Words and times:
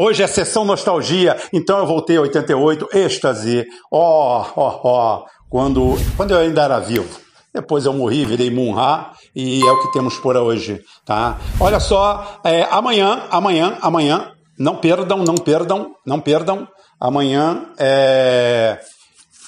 Hoje 0.00 0.22
é 0.22 0.28
sessão 0.28 0.64
nostalgia, 0.64 1.36
então 1.52 1.76
eu 1.78 1.84
voltei 1.84 2.16
a 2.16 2.20
88, 2.20 2.88
êxtase. 2.96 3.66
Ó, 3.90 4.46
ó, 4.54 4.80
ó, 4.84 5.24
quando, 5.50 5.96
quando 6.16 6.30
eu 6.30 6.38
ainda 6.38 6.62
era 6.62 6.78
vivo. 6.78 7.18
Depois 7.52 7.84
eu 7.84 7.92
morri, 7.92 8.24
virei 8.24 8.48
Munha 8.48 9.10
e 9.34 9.60
é 9.60 9.72
o 9.72 9.82
que 9.82 9.90
temos 9.90 10.16
por 10.16 10.36
hoje, 10.36 10.80
tá? 11.04 11.36
Olha 11.58 11.80
só, 11.80 12.38
é, 12.44 12.62
amanhã, 12.70 13.24
amanhã, 13.28 13.76
amanhã, 13.82 14.30
não 14.56 14.76
perdam, 14.76 15.24
não 15.24 15.34
perdam, 15.34 15.90
não 16.06 16.20
perdam. 16.20 16.68
Amanhã 17.00 17.66
é 17.76 18.78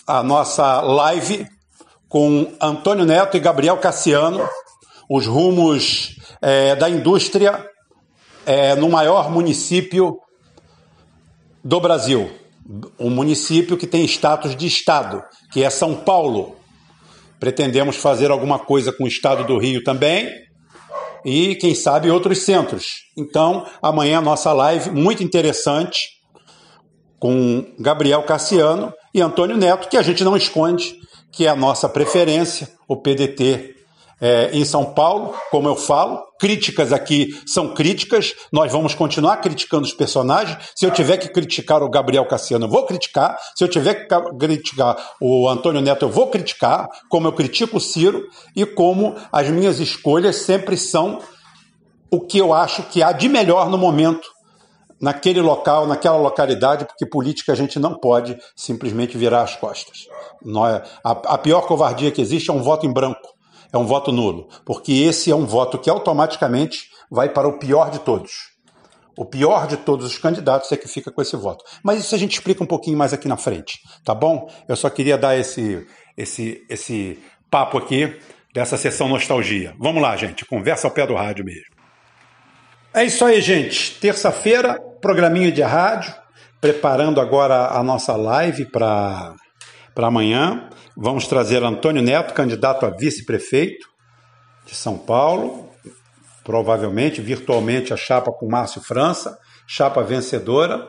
a 0.04 0.20
nossa 0.20 0.80
live 0.80 1.46
com 2.08 2.52
Antônio 2.60 3.04
Neto 3.04 3.36
e 3.36 3.40
Gabriel 3.40 3.76
Cassiano, 3.76 4.44
os 5.08 5.26
rumos 5.26 6.16
é, 6.42 6.74
da 6.74 6.90
indústria 6.90 7.64
é, 8.44 8.74
no 8.74 8.88
maior 8.88 9.30
município 9.30 10.18
do 11.62 11.80
Brasil, 11.80 12.30
um 12.98 13.10
município 13.10 13.76
que 13.76 13.86
tem 13.86 14.04
status 14.04 14.56
de 14.56 14.66
estado, 14.66 15.22
que 15.52 15.62
é 15.62 15.70
São 15.70 15.94
Paulo. 15.94 16.56
Pretendemos 17.38 17.96
fazer 17.96 18.30
alguma 18.30 18.58
coisa 18.58 18.92
com 18.92 19.04
o 19.04 19.08
estado 19.08 19.44
do 19.44 19.58
Rio 19.58 19.82
também 19.82 20.30
e, 21.24 21.54
quem 21.56 21.74
sabe, 21.74 22.10
outros 22.10 22.38
centros. 22.42 23.04
Então, 23.16 23.66
amanhã 23.82 24.18
a 24.18 24.22
nossa 24.22 24.52
live 24.52 24.90
muito 24.90 25.22
interessante 25.22 26.20
com 27.18 27.74
Gabriel 27.78 28.22
Cassiano 28.22 28.92
e 29.12 29.20
Antônio 29.20 29.56
Neto, 29.56 29.88
que 29.88 29.96
a 29.96 30.02
gente 30.02 30.24
não 30.24 30.36
esconde, 30.36 30.94
que 31.32 31.46
é 31.46 31.48
a 31.48 31.56
nossa 31.56 31.88
preferência, 31.88 32.68
o 32.88 32.96
PDT 32.96 33.79
é, 34.20 34.50
em 34.52 34.64
São 34.64 34.84
Paulo, 34.84 35.34
como 35.50 35.68
eu 35.68 35.76
falo. 35.76 36.20
Críticas 36.38 36.92
aqui 36.92 37.38
são 37.46 37.74
críticas, 37.74 38.34
nós 38.52 38.70
vamos 38.72 38.94
continuar 38.94 39.38
criticando 39.38 39.84
os 39.84 39.92
personagens. 39.92 40.58
Se 40.74 40.84
eu 40.84 40.90
tiver 40.90 41.16
que 41.16 41.28
criticar 41.28 41.82
o 41.82 41.90
Gabriel 41.90 42.26
Cassiano, 42.26 42.66
eu 42.66 42.70
vou 42.70 42.86
criticar. 42.86 43.38
Se 43.56 43.64
eu 43.64 43.68
tiver 43.68 43.94
que 43.94 44.36
criticar 44.38 44.96
o 45.20 45.48
Antônio 45.48 45.80
Neto, 45.80 46.04
eu 46.04 46.10
vou 46.10 46.28
criticar, 46.28 46.88
como 47.08 47.26
eu 47.28 47.32
critico 47.32 47.76
o 47.76 47.80
Ciro 47.80 48.26
e 48.54 48.64
como 48.66 49.16
as 49.32 49.48
minhas 49.48 49.80
escolhas 49.80 50.36
sempre 50.36 50.76
são 50.76 51.20
o 52.10 52.20
que 52.20 52.38
eu 52.38 52.52
acho 52.52 52.82
que 52.84 53.02
há 53.02 53.12
de 53.12 53.28
melhor 53.28 53.70
no 53.70 53.78
momento 53.78 54.28
naquele 55.00 55.40
local, 55.40 55.86
naquela 55.86 56.18
localidade, 56.18 56.84
porque 56.84 57.06
política 57.06 57.52
a 57.52 57.54
gente 57.56 57.78
não 57.78 57.94
pode 57.94 58.36
simplesmente 58.54 59.16
virar 59.16 59.42
as 59.42 59.56
costas. 59.56 60.06
a, 61.02 61.38
pior 61.38 61.62
covardia 61.62 62.10
que 62.10 62.20
existe 62.20 62.50
é 62.50 62.52
um 62.52 62.62
voto 62.62 62.84
em 62.84 62.92
branco, 62.92 63.28
é 63.72 63.78
um 63.78 63.86
voto 63.86 64.12
nulo, 64.12 64.48
porque 64.64 64.92
esse 64.92 65.30
é 65.30 65.34
um 65.34 65.46
voto 65.46 65.78
que 65.78 65.88
automaticamente 65.88 66.88
vai 67.10 67.28
para 67.28 67.48
o 67.48 67.58
pior 67.58 67.90
de 67.90 68.00
todos. 68.00 68.50
O 69.16 69.24
pior 69.24 69.66
de 69.66 69.76
todos 69.76 70.06
os 70.06 70.18
candidatos 70.18 70.70
é 70.72 70.76
que 70.76 70.88
fica 70.88 71.10
com 71.10 71.20
esse 71.20 71.36
voto. 71.36 71.64
Mas 71.82 72.00
isso 72.00 72.14
a 72.14 72.18
gente 72.18 72.32
explica 72.32 72.62
um 72.62 72.66
pouquinho 72.66 72.96
mais 72.96 73.12
aqui 73.12 73.28
na 73.28 73.36
frente, 73.36 73.78
tá 74.04 74.14
bom? 74.14 74.50
Eu 74.66 74.76
só 74.76 74.88
queria 74.88 75.18
dar 75.18 75.36
esse, 75.36 75.86
esse, 76.16 76.64
esse 76.68 77.18
papo 77.50 77.76
aqui 77.76 78.18
dessa 78.54 78.76
sessão 78.76 79.08
nostalgia. 79.08 79.74
Vamos 79.78 80.02
lá, 80.02 80.16
gente, 80.16 80.44
conversa 80.44 80.86
ao 80.86 80.92
pé 80.92 81.06
do 81.06 81.14
rádio 81.14 81.44
mesmo. 81.44 81.80
É 82.92 83.04
isso 83.04 83.24
aí, 83.24 83.40
gente. 83.40 84.00
Terça-feira, 84.00 84.80
programinha 85.00 85.52
de 85.52 85.62
rádio, 85.62 86.12
preparando 86.60 87.20
agora 87.20 87.68
a 87.68 87.82
nossa 87.82 88.16
live 88.16 88.66
para 88.66 89.34
amanhã. 89.96 90.68
Vamos 91.02 91.26
trazer 91.26 91.62
Antônio 91.62 92.02
Neto, 92.02 92.34
candidato 92.34 92.84
a 92.84 92.90
vice-prefeito 92.90 93.88
de 94.66 94.74
São 94.74 94.98
Paulo, 94.98 95.70
provavelmente, 96.44 97.22
virtualmente, 97.22 97.94
a 97.94 97.96
chapa 97.96 98.30
com 98.30 98.46
Márcio 98.46 98.82
França, 98.82 99.38
chapa 99.66 100.02
vencedora, 100.02 100.86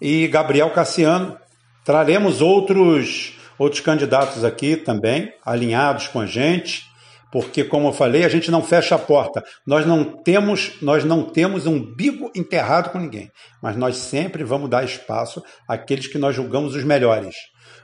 e 0.00 0.26
Gabriel 0.28 0.70
Cassiano. 0.70 1.36
Traremos 1.84 2.40
outros, 2.40 3.38
outros 3.58 3.82
candidatos 3.82 4.44
aqui 4.44 4.76
também, 4.76 5.30
alinhados 5.44 6.08
com 6.08 6.20
a 6.20 6.26
gente 6.26 6.88
porque 7.30 7.62
como 7.62 7.88
eu 7.88 7.92
falei, 7.92 8.24
a 8.24 8.28
gente 8.28 8.50
não 8.50 8.62
fecha 8.62 8.96
a 8.96 8.98
porta. 8.98 9.42
Nós 9.64 9.86
não 9.86 10.04
temos, 10.04 10.72
nós 10.82 11.04
não 11.04 11.22
temos 11.22 11.66
um 11.66 11.80
bigo 11.80 12.30
enterrado 12.34 12.90
com 12.90 12.98
ninguém, 12.98 13.30
mas 13.62 13.76
nós 13.76 13.96
sempre 13.96 14.42
vamos 14.42 14.68
dar 14.68 14.84
espaço 14.84 15.42
àqueles 15.68 16.08
que 16.08 16.18
nós 16.18 16.34
julgamos 16.34 16.74
os 16.74 16.82
melhores, 16.82 17.36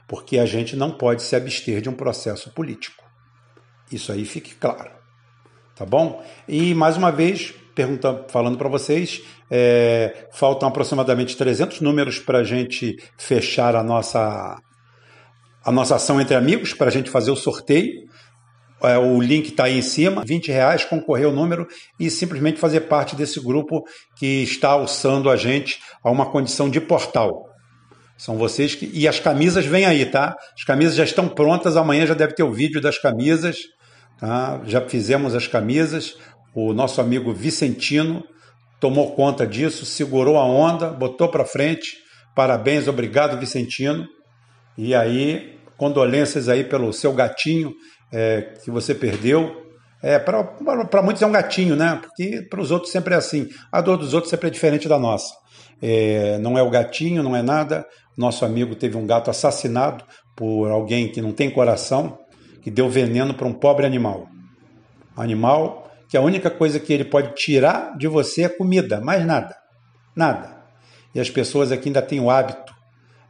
porque 0.07 0.39
a 0.39 0.45
gente 0.45 0.75
não 0.75 0.91
pode 0.91 1.21
se 1.21 1.35
abster 1.35 1.81
de 1.81 1.89
um 1.89 1.93
processo 1.93 2.49
político. 2.51 3.03
Isso 3.91 4.11
aí 4.11 4.25
fique 4.25 4.55
claro, 4.55 4.91
tá 5.75 5.85
bom? 5.85 6.23
E 6.47 6.73
mais 6.73 6.97
uma 6.97 7.11
vez 7.11 7.53
perguntando, 7.75 8.25
falando 8.29 8.57
para 8.57 8.67
vocês, 8.67 9.21
é, 9.51 10.27
faltam 10.31 10.67
aproximadamente 10.67 11.37
300 11.37 11.79
números 11.81 12.19
para 12.19 12.39
a 12.39 12.43
gente 12.43 12.97
fechar 13.17 13.75
a 13.75 13.83
nossa 13.83 14.57
a 15.63 15.71
nossa 15.71 15.95
ação 15.95 16.19
entre 16.19 16.33
amigos 16.33 16.73
para 16.73 16.87
a 16.87 16.91
gente 16.91 17.09
fazer 17.09 17.29
o 17.29 17.35
sorteio. 17.35 18.07
É, 18.81 18.97
o 18.97 19.19
link 19.19 19.49
está 19.49 19.65
aí 19.65 19.77
em 19.77 19.81
cima, 19.81 20.23
20 20.25 20.49
reais, 20.49 20.85
concorrer 20.85 21.27
o 21.27 21.31
número 21.31 21.67
e 21.99 22.09
simplesmente 22.09 22.59
fazer 22.59 22.81
parte 22.81 23.15
desse 23.15 23.39
grupo 23.39 23.83
que 24.15 24.43
está 24.43 24.69
alçando 24.69 25.29
a 25.29 25.35
gente 25.35 25.79
a 26.03 26.09
uma 26.09 26.25
condição 26.27 26.69
de 26.69 26.79
portal. 26.79 27.46
São 28.17 28.37
vocês 28.37 28.73
que. 28.73 28.89
E 28.93 29.07
as 29.07 29.19
camisas 29.19 29.65
vêm 29.65 29.85
aí, 29.85 30.05
tá? 30.05 30.35
As 30.55 30.63
camisas 30.63 30.95
já 30.95 31.03
estão 31.03 31.29
prontas, 31.29 31.77
amanhã 31.77 32.05
já 32.05 32.13
deve 32.13 32.33
ter 32.33 32.43
o 32.43 32.51
vídeo 32.51 32.81
das 32.81 32.97
camisas. 32.97 33.57
Tá? 34.19 34.59
Já 34.65 34.81
fizemos 34.81 35.35
as 35.35 35.47
camisas. 35.47 36.17
O 36.53 36.73
nosso 36.73 36.99
amigo 36.99 37.31
Vicentino 37.33 38.23
tomou 38.79 39.11
conta 39.15 39.45
disso, 39.45 39.85
segurou 39.85 40.37
a 40.37 40.45
onda, 40.45 40.89
botou 40.89 41.29
para 41.29 41.45
frente. 41.45 41.97
Parabéns, 42.35 42.87
obrigado, 42.87 43.39
Vicentino. 43.39 44.07
E 44.77 44.95
aí, 44.95 45.59
condolências 45.77 46.49
aí 46.49 46.63
pelo 46.63 46.91
seu 46.93 47.13
gatinho 47.13 47.73
é, 48.11 48.53
que 48.63 48.71
você 48.71 48.95
perdeu. 48.95 49.65
É, 50.01 50.19
para 50.19 51.01
muitos 51.01 51.21
é 51.21 51.25
um 51.25 51.31
gatinho, 51.31 51.75
né? 51.75 51.99
Porque 52.01 52.43
para 52.49 52.61
os 52.61 52.71
outros 52.71 52.91
sempre 52.91 53.13
é 53.13 53.17
assim. 53.17 53.49
A 53.71 53.81
dor 53.81 53.97
dos 53.97 54.13
outros 54.13 54.29
sempre 54.29 54.47
é 54.47 54.51
diferente 54.51 54.87
da 54.87 54.99
nossa. 54.99 55.33
É, 55.81 56.37
não 56.39 56.57
é 56.57 56.61
o 56.61 56.69
gatinho, 56.69 57.23
não 57.23 57.35
é 57.35 57.41
nada. 57.41 57.85
Nosso 58.17 58.45
amigo 58.45 58.75
teve 58.75 58.97
um 58.97 59.05
gato 59.05 59.29
assassinado 59.29 60.03
por 60.35 60.69
alguém 60.69 61.11
que 61.11 61.21
não 61.21 61.31
tem 61.31 61.49
coração, 61.49 62.17
que 62.61 62.71
deu 62.71 62.89
veneno 62.89 63.33
para 63.33 63.47
um 63.47 63.53
pobre 63.53 63.85
animal. 63.85 64.27
Animal 65.15 65.87
que 66.09 66.15
a 66.15 66.21
única 66.21 66.49
coisa 66.49 66.79
que 66.79 66.93
ele 66.93 67.03
pode 67.03 67.35
tirar 67.35 67.97
de 67.97 68.07
você 68.07 68.43
é 68.43 68.49
comida, 68.49 69.01
mais 69.01 69.25
nada. 69.25 69.55
Nada. 70.15 70.57
E 71.13 71.19
as 71.19 71.29
pessoas 71.29 71.71
aqui 71.71 71.89
ainda 71.89 72.01
têm 72.01 72.19
o 72.19 72.29
hábito 72.29 72.73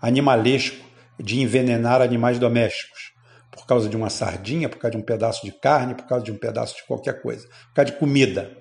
animalesco 0.02 0.86
de 1.20 1.42
envenenar 1.42 2.02
animais 2.02 2.38
domésticos 2.38 3.14
por 3.52 3.66
causa 3.66 3.90
de 3.90 3.98
uma 3.98 4.10
sardinha, 4.10 4.70
por 4.70 4.78
causa 4.78 4.96
de 4.96 5.02
um 5.02 5.06
pedaço 5.06 5.44
de 5.44 5.52
carne, 5.52 5.96
por 5.96 6.06
causa 6.06 6.24
de 6.24 6.32
um 6.32 6.38
pedaço 6.38 6.76
de 6.76 6.84
qualquer 6.86 7.22
coisa, 7.22 7.48
por 7.48 7.74
causa 7.74 7.92
de 7.92 7.98
comida. 7.98 8.56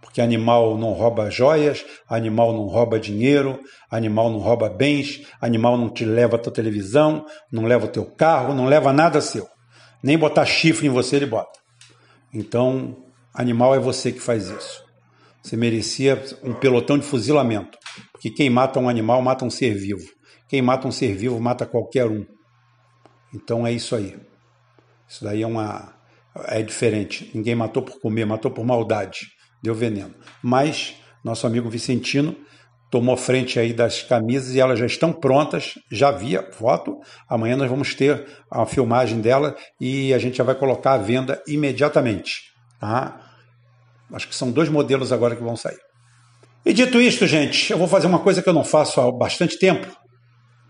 Porque 0.00 0.20
animal 0.20 0.78
não 0.78 0.92
rouba 0.92 1.30
joias, 1.30 1.84
animal 2.08 2.52
não 2.52 2.66
rouba 2.66 2.98
dinheiro, 2.98 3.58
animal 3.90 4.30
não 4.30 4.38
rouba 4.38 4.68
bens, 4.68 5.26
animal 5.40 5.76
não 5.76 5.88
te 5.88 6.04
leva 6.04 6.36
a 6.36 6.38
tua 6.38 6.52
televisão, 6.52 7.24
não 7.50 7.64
leva 7.64 7.86
o 7.86 7.88
teu 7.88 8.04
carro, 8.04 8.54
não 8.54 8.66
leva 8.66 8.92
nada 8.92 9.20
seu. 9.20 9.46
Nem 10.02 10.16
botar 10.16 10.46
chifre 10.46 10.86
em 10.86 10.90
você 10.90 11.16
ele 11.16 11.26
bota. 11.26 11.58
Então, 12.32 12.96
animal 13.34 13.74
é 13.74 13.78
você 13.78 14.12
que 14.12 14.20
faz 14.20 14.48
isso. 14.48 14.84
Você 15.42 15.56
merecia 15.56 16.22
um 16.42 16.54
pelotão 16.54 16.98
de 16.98 17.04
fuzilamento. 17.04 17.78
Porque 18.12 18.30
quem 18.30 18.50
mata 18.50 18.78
um 18.78 18.88
animal 18.88 19.22
mata 19.22 19.44
um 19.44 19.50
ser 19.50 19.74
vivo. 19.74 20.06
Quem 20.48 20.62
mata 20.62 20.86
um 20.86 20.92
ser 20.92 21.14
vivo 21.14 21.40
mata 21.40 21.66
qualquer 21.66 22.06
um. 22.06 22.24
Então 23.34 23.66
é 23.66 23.72
isso 23.72 23.94
aí. 23.94 24.16
Isso 25.08 25.24
daí 25.24 25.42
é 25.42 25.46
uma 25.46 25.94
é 26.46 26.62
diferente. 26.62 27.30
Ninguém 27.34 27.54
matou 27.54 27.82
por 27.82 28.00
comer, 28.00 28.24
matou 28.24 28.50
por 28.50 28.64
maldade, 28.64 29.26
deu 29.62 29.74
veneno. 29.74 30.14
Mas 30.42 30.96
nosso 31.24 31.46
amigo 31.46 31.68
Vicentino 31.68 32.36
tomou 32.90 33.16
frente 33.16 33.58
aí 33.58 33.72
das 33.72 34.02
camisas 34.02 34.54
e 34.54 34.60
elas 34.60 34.78
já 34.78 34.86
estão 34.86 35.12
prontas, 35.12 35.74
já 35.90 36.10
via 36.10 36.42
foto. 36.52 36.98
Amanhã 37.28 37.56
nós 37.56 37.68
vamos 37.68 37.94
ter 37.94 38.26
a 38.50 38.64
filmagem 38.64 39.20
dela 39.20 39.56
e 39.80 40.14
a 40.14 40.18
gente 40.18 40.38
já 40.38 40.44
vai 40.44 40.54
colocar 40.54 40.94
à 40.94 40.98
venda 40.98 41.42
imediatamente, 41.46 42.52
tá? 42.80 43.20
Acho 44.12 44.26
que 44.26 44.34
são 44.34 44.50
dois 44.50 44.68
modelos 44.68 45.12
agora 45.12 45.36
que 45.36 45.42
vão 45.42 45.56
sair. 45.56 45.78
E 46.64 46.72
dito 46.72 47.00
isto, 47.00 47.26
gente, 47.26 47.70
eu 47.70 47.78
vou 47.78 47.86
fazer 47.86 48.06
uma 48.06 48.18
coisa 48.18 48.42
que 48.42 48.48
eu 48.48 48.54
não 48.54 48.64
faço 48.64 49.00
há 49.00 49.12
bastante 49.12 49.58
tempo, 49.58 49.86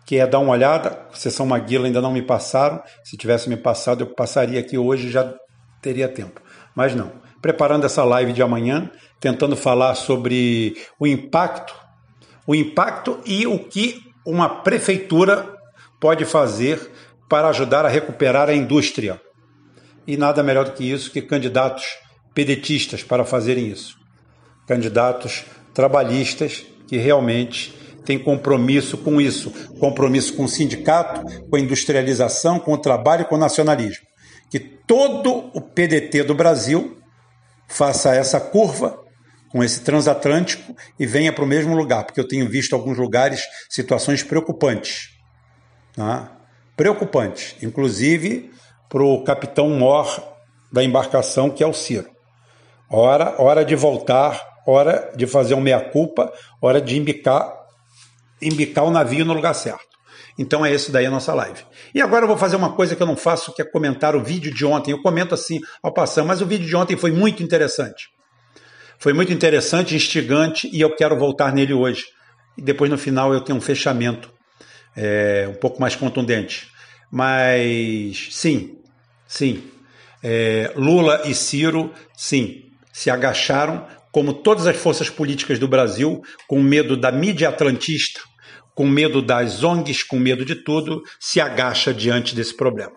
que 0.05 0.17
é 0.17 0.27
dar 0.27 0.41
uma 0.41 0.53
olhada. 0.53 1.07
Sessão 1.13 1.47
Maguila 1.47 1.87
ainda 1.87 2.01
não 2.01 2.13
me 2.13 2.23
passaram. 2.23 2.83
Se 3.05 3.17
tivesse 3.17 3.49
me 3.49 3.57
passado, 3.57 4.03
eu 4.03 4.15
passaria 4.15 4.59
aqui 4.59 4.77
hoje 4.77 5.11
já 5.11 5.35
teria 5.81 6.09
tempo. 6.09 6.41
Mas 6.75 6.95
não. 6.95 7.13
Preparando 7.41 7.85
essa 7.87 8.05
live 8.05 8.33
de 8.33 8.43
amanhã, 8.43 8.91
tentando 9.21 9.57
falar 9.57 9.95
sobre 9.95 10.77
o 10.99 11.07
impacto, 11.07 11.75
o 12.47 12.55
impacto 12.55 13.21
e 13.25 13.47
o 13.47 13.59
que 13.59 14.03
uma 14.27 14.49
prefeitura 14.49 15.57
pode 16.01 16.25
fazer 16.25 16.91
para 17.29 17.49
ajudar 17.49 17.85
a 17.85 17.89
recuperar 17.89 18.49
a 18.49 18.55
indústria. 18.55 19.21
E 20.07 20.17
nada 20.17 20.43
melhor 20.43 20.65
do 20.65 20.73
que 20.73 20.91
isso 20.91 21.11
que 21.11 21.21
candidatos 21.21 21.85
pedetistas 22.35 23.03
para 23.03 23.25
fazerem 23.25 23.67
isso. 23.67 23.97
Candidatos 24.67 25.45
trabalhistas 25.75 26.65
que 26.87 26.97
realmente 26.97 27.75
tem 28.05 28.19
compromisso 28.19 28.97
com 28.97 29.21
isso, 29.21 29.51
compromisso 29.79 30.35
com 30.35 30.45
o 30.45 30.49
sindicato, 30.49 31.23
com 31.49 31.57
a 31.57 31.61
industrialização, 31.61 32.59
com 32.59 32.73
o 32.73 32.79
trabalho, 32.79 33.27
com 33.27 33.35
o 33.35 33.39
nacionalismo. 33.39 34.07
Que 34.51 34.59
todo 34.59 35.51
o 35.53 35.61
PDT 35.61 36.23
do 36.23 36.35
Brasil 36.35 36.98
faça 37.69 38.15
essa 38.15 38.41
curva 38.41 38.99
com 39.51 39.63
esse 39.63 39.81
transatlântico 39.81 40.75
e 40.99 41.07
venha 41.07 41.33
para 41.33 41.45
o 41.45 41.47
mesmo 41.47 41.75
lugar, 41.75 42.05
porque 42.05 42.21
eu 42.21 42.27
tenho 42.27 42.49
visto 42.49 42.75
alguns 42.75 42.99
lugares 42.99 43.43
situações 43.69 44.23
preocupantes. 44.23 45.11
Tá? 45.95 46.33
Preocupantes, 46.77 47.57
inclusive 47.63 48.51
para 48.89 49.03
o 49.03 49.23
capitão 49.23 49.69
mor 49.71 50.23
da 50.73 50.83
embarcação, 50.83 51.51
que 51.51 51.63
é 51.63 51.67
o 51.67 51.73
Ciro. 51.73 52.11
Hora, 52.91 53.35
hora 53.39 53.65
de 53.65 53.75
voltar, 53.75 54.41
hora 54.67 55.13
de 55.15 55.27
fazer 55.27 55.55
um 55.55 55.61
meia-culpa, 55.61 56.33
hora 56.61 56.81
de 56.81 56.97
embicar, 56.97 57.55
embicar 58.41 58.85
o 58.85 58.91
navio 58.91 59.25
no 59.25 59.35
lugar 59.35 59.55
certo. 59.55 59.88
Então 60.39 60.65
é 60.65 60.73
isso 60.73 60.93
daí 60.93 61.05
a 61.05 61.11
nossa 61.11 61.35
live. 61.35 61.65
E 61.93 62.01
agora 62.01 62.23
eu 62.23 62.29
vou 62.29 62.37
fazer 62.37 62.55
uma 62.55 62.73
coisa 62.73 62.95
que 62.95 63.03
eu 63.03 63.07
não 63.07 63.17
faço, 63.17 63.53
que 63.53 63.61
é 63.61 63.65
comentar 63.65 64.15
o 64.15 64.23
vídeo 64.23 64.55
de 64.55 64.65
ontem. 64.65 64.93
Eu 64.93 65.03
comento 65.03 65.35
assim 65.35 65.59
ao 65.83 65.93
passar, 65.93 66.25
mas 66.25 66.41
o 66.41 66.47
vídeo 66.47 66.67
de 66.67 66.77
ontem 66.77 66.97
foi 66.97 67.11
muito 67.11 67.43
interessante. 67.43 68.09
Foi 69.01 69.13
muito 69.13 69.33
interessante, 69.33 69.97
instigante, 69.97 70.71
e 70.73 70.81
eu 70.81 70.95
quero 70.95 71.19
voltar 71.19 71.53
nele 71.53 71.73
hoje. 71.73 72.05
E 72.57 72.63
depois 72.63 72.91
no 72.91 72.99
final 72.99 73.35
eu 73.35 73.41
tenho 73.41 73.59
um 73.59 73.61
fechamento 73.61 74.33
é, 74.97 75.49
um 75.51 75.55
pouco 75.55 75.81
mais 75.81 75.97
contundente. 75.97 76.69
Mas 77.11 78.29
sim, 78.31 78.79
sim. 79.27 79.63
É, 80.23 80.73
Lula 80.77 81.23
e 81.25 81.35
Ciro, 81.35 81.93
sim, 82.17 82.65
se 82.93 83.11
agacharam, 83.11 83.87
como 84.11 84.35
todas 84.35 84.67
as 84.67 84.77
forças 84.77 85.09
políticas 85.09 85.59
do 85.59 85.69
Brasil, 85.69 86.23
com 86.49 86.61
medo 86.61 86.97
da 86.97 87.13
mídia 87.13 87.49
atlantista, 87.49 88.21
com 88.79 88.87
medo 88.87 89.21
das 89.21 89.65
ONGs, 89.65 90.05
com 90.05 90.21
medo 90.21 90.45
de 90.45 90.55
tudo, 90.55 91.03
se 91.19 91.41
agacha 91.41 91.93
diante 91.93 92.33
desse 92.33 92.57
problema. 92.57 92.93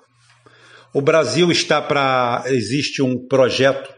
O 0.93 1.01
Brasil 1.01 1.51
está 1.51 1.81
para. 1.81 2.43
Existe 2.45 3.01
um 3.01 3.17
projeto 3.27 3.91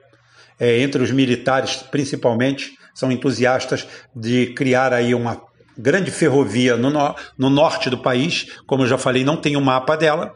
é, 0.57 0.80
entre 0.80 1.03
os 1.03 1.12
militares, 1.12 1.83
principalmente, 1.91 2.71
são 2.95 3.12
entusiastas 3.12 3.85
de 4.15 4.53
criar 4.53 4.94
aí 4.94 5.13
uma 5.13 5.41
grande 5.77 6.09
ferrovia 6.09 6.77
no, 6.77 6.89
no 7.38 7.50
norte 7.50 7.89
do 7.89 7.97
país, 7.97 8.45
como 8.65 8.83
eu 8.83 8.88
já 8.88 8.97
falei, 8.97 9.25
não 9.25 9.35
tem 9.35 9.57
o 9.57 9.59
um 9.59 9.63
mapa 9.63 9.97
dela, 9.97 10.31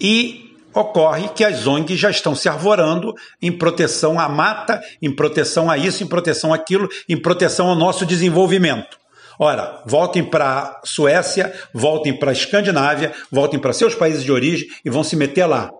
e 0.00 0.56
ocorre 0.74 1.28
que 1.28 1.44
as 1.44 1.68
ONGs 1.68 2.00
já 2.00 2.10
estão 2.10 2.34
se 2.34 2.48
arvorando 2.48 3.14
em 3.40 3.52
proteção 3.52 4.18
à 4.18 4.28
mata, 4.28 4.80
em 5.00 5.14
proteção 5.14 5.70
a 5.70 5.78
isso, 5.78 6.02
em 6.02 6.08
proteção 6.08 6.52
àquilo, 6.52 6.88
em 7.08 7.16
proteção 7.16 7.68
ao 7.68 7.76
nosso 7.76 8.04
desenvolvimento. 8.04 8.98
Ora, 9.38 9.82
voltem 9.86 10.24
para 10.24 10.46
a 10.46 10.80
Suécia, 10.84 11.52
voltem 11.72 12.18
para 12.18 12.30
a 12.30 12.32
Escandinávia, 12.32 13.12
voltem 13.30 13.58
para 13.58 13.72
seus 13.72 13.94
países 13.94 14.24
de 14.24 14.32
origem 14.32 14.66
e 14.84 14.90
vão 14.90 15.04
se 15.04 15.14
meter 15.14 15.46
lá. 15.46 15.70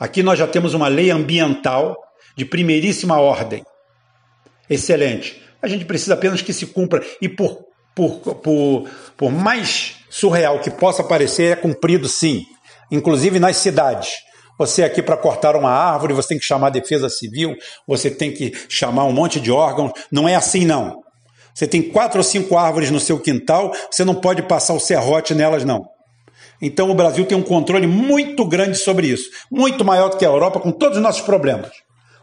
Aqui 0.00 0.22
nós 0.22 0.38
já 0.38 0.46
temos 0.46 0.72
uma 0.74 0.88
lei 0.88 1.10
ambiental 1.10 1.96
de 2.36 2.44
primeiríssima 2.44 3.20
ordem. 3.20 3.62
Excelente. 4.70 5.42
A 5.60 5.68
gente 5.68 5.84
precisa 5.84 6.14
apenas 6.14 6.40
que 6.40 6.52
se 6.52 6.66
cumpra. 6.66 7.04
E 7.20 7.28
por, 7.28 7.58
por, 7.94 8.20
por, 8.36 8.88
por 9.16 9.30
mais 9.30 9.96
surreal 10.08 10.58
que 10.60 10.70
possa 10.70 11.04
parecer, 11.04 11.52
é 11.52 11.56
cumprido 11.56 12.08
sim 12.08 12.44
inclusive 12.92 13.40
nas 13.40 13.56
cidades. 13.56 14.10
Você 14.58 14.84
aqui 14.84 15.02
para 15.02 15.16
cortar 15.16 15.56
uma 15.56 15.70
árvore, 15.70 16.12
você 16.12 16.28
tem 16.28 16.38
que 16.38 16.44
chamar 16.44 16.66
a 16.66 16.70
defesa 16.70 17.08
civil, 17.08 17.56
você 17.88 18.10
tem 18.10 18.30
que 18.30 18.52
chamar 18.68 19.04
um 19.04 19.12
monte 19.12 19.40
de 19.40 19.50
órgãos. 19.50 19.92
Não 20.12 20.28
é 20.28 20.36
assim, 20.36 20.66
não. 20.66 21.01
Você 21.54 21.66
tem 21.66 21.82
quatro 21.82 22.18
ou 22.18 22.24
cinco 22.24 22.56
árvores 22.56 22.90
no 22.90 23.00
seu 23.00 23.18
quintal, 23.18 23.72
você 23.90 24.04
não 24.04 24.14
pode 24.14 24.42
passar 24.42 24.74
o 24.74 24.80
serrote 24.80 25.34
nelas, 25.34 25.64
não. 25.64 25.86
Então 26.60 26.90
o 26.90 26.94
Brasil 26.94 27.26
tem 27.26 27.36
um 27.36 27.42
controle 27.42 27.86
muito 27.86 28.44
grande 28.46 28.78
sobre 28.78 29.08
isso, 29.08 29.28
muito 29.50 29.84
maior 29.84 30.08
do 30.08 30.16
que 30.16 30.24
a 30.24 30.28
Europa, 30.28 30.60
com 30.60 30.70
todos 30.70 30.96
os 30.96 31.02
nossos 31.02 31.22
problemas. 31.22 31.72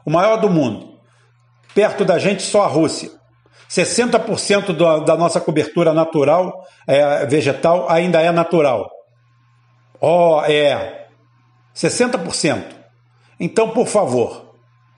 O 0.06 0.10
maior 0.10 0.38
do 0.38 0.50
mundo. 0.50 0.98
Perto 1.76 2.06
da 2.06 2.18
gente, 2.18 2.42
só 2.42 2.64
a 2.64 2.68
Rússia. 2.68 3.12
60% 3.70 5.04
da 5.04 5.16
nossa 5.16 5.40
cobertura 5.40 5.94
natural, 5.94 6.66
é, 6.88 7.26
vegetal, 7.28 7.88
ainda 7.88 8.20
é 8.20 8.31
natural. 8.31 8.90
Ó, 10.02 10.40
oh, 10.40 10.46
é 10.46 11.08
60%. 11.76 12.64
Então, 13.40 13.70
por 13.70 13.86
favor, 13.86 14.56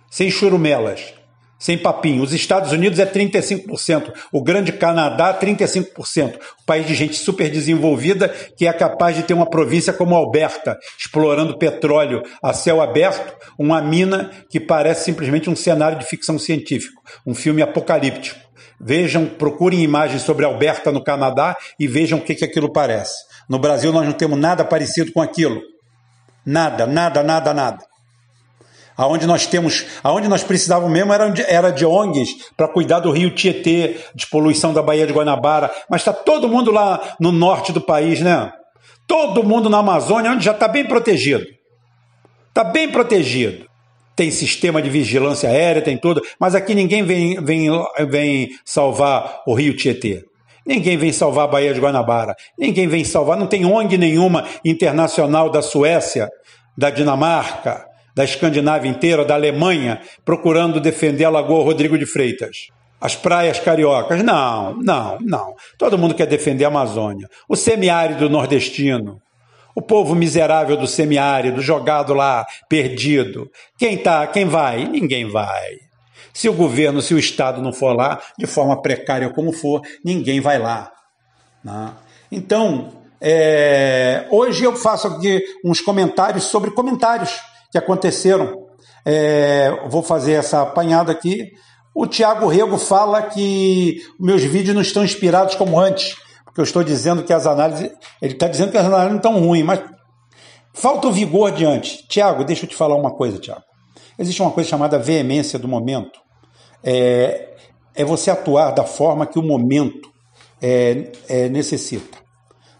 sem 0.10 0.32
churumelas, 0.32 1.14
sem 1.62 1.78
papinho. 1.78 2.24
Os 2.24 2.34
Estados 2.34 2.72
Unidos 2.72 2.98
é 2.98 3.06
35%, 3.06 4.12
o 4.34 4.42
Grande 4.42 4.74
Canadá 4.74 5.38
35%, 5.40 6.36
o 6.36 6.66
país 6.66 6.88
de 6.88 6.96
gente 6.96 7.16
super 7.16 7.52
desenvolvida 7.52 8.28
que 8.58 8.66
é 8.66 8.74
capaz 8.74 9.16
de 9.16 9.22
ter 9.22 9.36
uma 9.36 9.48
província 9.48 9.94
como 9.94 10.16
Alberta, 10.16 10.78
explorando 10.98 11.60
petróleo 11.60 12.24
a 12.42 12.52
céu 12.52 12.82
aberto, 12.82 13.36
uma 13.60 13.80
mina 13.80 14.32
que 14.50 14.60
parece 14.60 15.06
simplesmente 15.06 15.52
um 15.52 15.56
cenário 15.56 16.00
de 16.00 16.06
ficção 16.06 16.40
científica, 16.40 17.00
um 17.26 17.36
filme 17.36 17.62
apocalíptico. 17.62 18.40
Vejam, 18.80 19.28
procurem 19.28 19.84
imagens 19.84 20.24
sobre 20.24 20.44
Alberta 20.44 20.92
no 20.92 21.04
Canadá 21.04 21.56
e 21.80 21.88
vejam 21.88 22.18
o 22.18 22.22
que, 22.22 22.34
que 22.34 22.44
aquilo 22.44 22.74
parece. 22.74 23.14
No 23.48 23.60
Brasil 23.60 23.94
nós 23.94 24.08
não 24.08 24.14
temos 24.14 24.40
nada 24.40 24.66
parecido 24.66 25.12
com 25.12 25.22
aquilo. 25.22 25.62
Nada, 26.44 26.88
nada, 26.88 27.22
nada, 27.22 27.54
nada. 27.54 27.91
Aonde 28.98 29.26
nós 29.26 29.48
temos, 29.48 29.86
aonde 30.04 30.28
nós 30.28 30.44
precisávamos 30.44 30.92
mesmo 30.92 31.14
era, 31.14 31.34
era 31.48 31.72
de 31.72 31.86
ONGs 31.86 32.52
para 32.56 32.68
cuidar 32.68 33.00
do 33.00 33.12
rio 33.12 33.34
Tietê, 33.34 33.98
de 34.14 34.28
poluição 34.28 34.74
da 34.74 34.82
Baía 34.82 35.08
de 35.08 35.14
Guanabara, 35.14 35.72
mas 35.90 36.02
está 36.02 36.14
todo 36.14 36.50
mundo 36.50 36.72
lá 36.72 37.16
no 37.20 37.32
norte 37.32 37.72
do 37.72 37.82
país, 37.82 38.22
né? 38.22 38.52
Todo 39.08 39.44
mundo 39.44 39.70
na 39.70 39.80
Amazônia, 39.80 40.32
onde 40.32 40.46
já 40.46 40.52
está 40.52 40.68
bem 40.68 40.86
protegido. 40.86 41.46
Está 42.50 42.64
bem 42.64 42.90
protegido. 42.90 43.66
Tem 44.16 44.30
sistema 44.30 44.82
de 44.82 44.90
vigilância 44.90 45.50
aérea, 45.50 45.82
tem 45.82 45.98
tudo, 45.98 46.22
mas 46.40 46.54
aqui 46.54 46.76
ninguém 46.76 47.04
vem, 47.04 47.44
vem, 47.44 47.70
vem 48.10 48.50
salvar 48.66 49.42
o 49.48 49.54
rio 49.54 49.76
Tietê. 49.76 50.24
Ninguém 50.66 50.96
vem 50.96 51.12
salvar 51.12 51.46
a 51.46 51.48
Baía 51.48 51.74
de 51.74 51.80
Guanabara. 51.80 52.36
Ninguém 52.58 52.88
vem 52.88 53.04
salvar. 53.04 53.38
Não 53.38 53.48
tem 53.48 53.66
ONG 53.66 53.98
nenhuma 53.98 54.46
internacional 54.64 55.50
da 55.50 55.62
Suécia, 55.62 56.30
da 56.78 56.90
Dinamarca, 56.90 57.86
da 58.16 58.24
Escandinávia 58.24 58.90
inteira, 58.90 59.26
da 59.26 59.36
Alemanha, 59.36 60.02
procurando 60.24 60.80
defender 60.80 61.26
a 61.26 61.30
Lagoa 61.30 61.64
Rodrigo 61.64 61.98
de 61.98 62.06
Freitas. 62.06 62.68
As 63.00 63.16
praias 63.16 63.60
cariocas. 63.60 64.24
Não, 64.24 64.76
não, 64.78 65.18
não. 65.22 65.56
Todo 65.78 65.98
mundo 65.98 66.14
quer 66.14 66.28
defender 66.28 66.66
a 66.66 66.68
Amazônia. 66.68 67.28
O 67.50 67.56
semiárido 67.56 68.30
nordestino. 68.30 69.20
O 69.74 69.82
povo 69.82 70.14
miserável 70.14 70.78
do 70.78 70.86
semiárido, 70.86 71.62
jogado 71.62 72.14
lá, 72.14 72.46
perdido. 72.70 73.50
Quem 73.78 73.98
tá, 73.98 74.28
quem 74.28 74.46
vai? 74.46 74.86
Ninguém 74.86 75.30
vai. 75.30 75.78
Se 76.34 76.48
o 76.48 76.54
governo, 76.54 77.02
se 77.02 77.14
o 77.14 77.20
Estado 77.20 77.62
não 77.62 77.74
for 77.74 77.96
lá, 77.96 78.22
de 78.38 78.46
forma 78.46 78.82
precária 78.82 79.30
como 79.30 79.52
for, 79.52 79.82
ninguém 80.04 80.40
vai 80.40 80.60
lá. 80.60 80.92
Né? 81.64 81.94
Então, 82.32 82.92
é, 83.20 84.28
hoje 84.30 84.64
eu 84.64 84.76
faço 84.76 85.08
aqui 85.08 85.42
uns 85.64 85.82
comentários 85.82 86.46
sobre 86.46 86.72
comentários 86.72 87.40
que 87.72 87.78
aconteceram. 87.78 88.68
É, 89.06 89.88
vou 89.88 90.04
fazer 90.04 90.34
essa 90.34 90.62
apanhada 90.62 91.12
aqui. 91.12 91.52
O 91.94 92.06
Tiago 92.06 92.48
Rego 92.48 92.78
fala 92.78 93.22
que 93.24 94.02
meus 94.20 94.44
vídeos 94.44 94.76
não 94.76 94.82
estão 94.82 95.04
inspirados 95.04 95.56
como 95.56 95.80
antes, 95.80 96.16
porque 96.46 96.62
eu 96.62 96.64
estou 96.64 96.84
dizendo 96.84 97.24
que 97.24 97.34
as 97.34 97.48
análises. 97.48 97.92
Ele 98.22 98.34
está 98.34 98.48
dizendo 98.48 98.72
que 98.72 98.78
as 98.78 98.86
análises 98.86 99.10
não 99.12 99.18
estão 99.18 99.40
ruins, 99.40 99.66
mas 99.66 99.82
falta 100.74 101.08
o 101.08 101.12
vigor 101.12 101.52
diante. 101.52 102.08
Tiago, 102.08 102.44
deixa 102.44 102.66
eu 102.66 102.70
te 102.70 102.76
falar 102.76 102.96
uma 102.96 103.12
coisa, 103.12 103.40
Tiago. 103.40 103.64
Existe 104.18 104.42
uma 104.42 104.52
coisa 104.52 104.70
chamada 104.70 105.00
veemência 105.00 105.58
do 105.58 105.68
momento. 105.68 106.20
É, 106.84 107.56
é 107.96 108.06
você 108.06 108.32
atuar 108.32 108.72
da 108.72 108.84
forma 108.84 109.26
que 109.26 109.40
o 109.40 109.44
momento 109.44 110.12
é, 110.62 111.12
é, 111.28 111.50
necessita. 111.50 112.20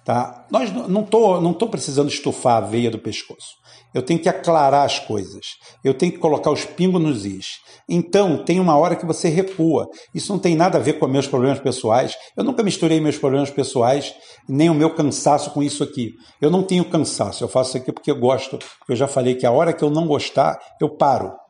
Tá? 0.06 0.46
Nós 0.50 0.72
não 0.72 1.02
estou 1.02 1.40
não 1.42 1.54
tô 1.54 1.68
precisando 1.68 2.10
estufar 2.10 2.58
a 2.58 2.62
veia 2.66 2.90
do 2.90 3.00
pescoço. 3.00 3.61
Eu 3.94 4.02
tenho 4.02 4.20
que 4.20 4.30
aclarar 4.30 4.86
as 4.86 5.00
coisas. 5.00 5.58
Eu 5.84 5.94
tenho 5.94 6.12
que 6.12 6.18
colocar 6.18 6.52
os 6.52 6.66
pingos 6.66 7.02
nos 7.02 7.26
is. 7.26 7.60
Então, 7.90 8.44
tem 8.44 8.60
uma 8.60 8.78
hora 8.78 8.96
que 8.96 9.06
você 9.06 9.28
recua. 9.28 9.88
Isso 10.14 10.32
não 10.32 10.40
tem 10.40 10.56
nada 10.56 10.78
a 10.78 10.82
ver 10.82 10.94
com 10.94 11.08
meus 11.08 11.28
problemas 11.28 11.60
pessoais. 11.60 12.16
Eu 12.38 12.44
nunca 12.44 12.64
misturei 12.64 13.02
meus 13.02 13.18
problemas 13.18 13.50
pessoais, 13.50 14.14
nem 14.48 14.70
o 14.70 14.74
meu 14.74 14.94
cansaço 14.96 15.52
com 15.52 15.62
isso 15.62 15.84
aqui. 15.84 16.14
Eu 16.42 16.50
não 16.50 16.64
tenho 16.64 16.86
cansaço. 16.86 17.44
Eu 17.44 17.48
faço 17.48 17.72
isso 17.72 17.78
aqui 17.78 17.92
porque 17.92 18.12
eu 18.12 18.20
gosto. 18.20 18.58
Eu 18.88 18.96
já 18.96 19.08
falei 19.08 19.36
que 19.36 19.46
a 19.46 19.52
hora 19.52 19.74
que 19.74 19.84
eu 19.84 19.90
não 19.90 20.08
gostar, 20.08 20.60
eu 20.80 20.90
paro. 20.90 21.41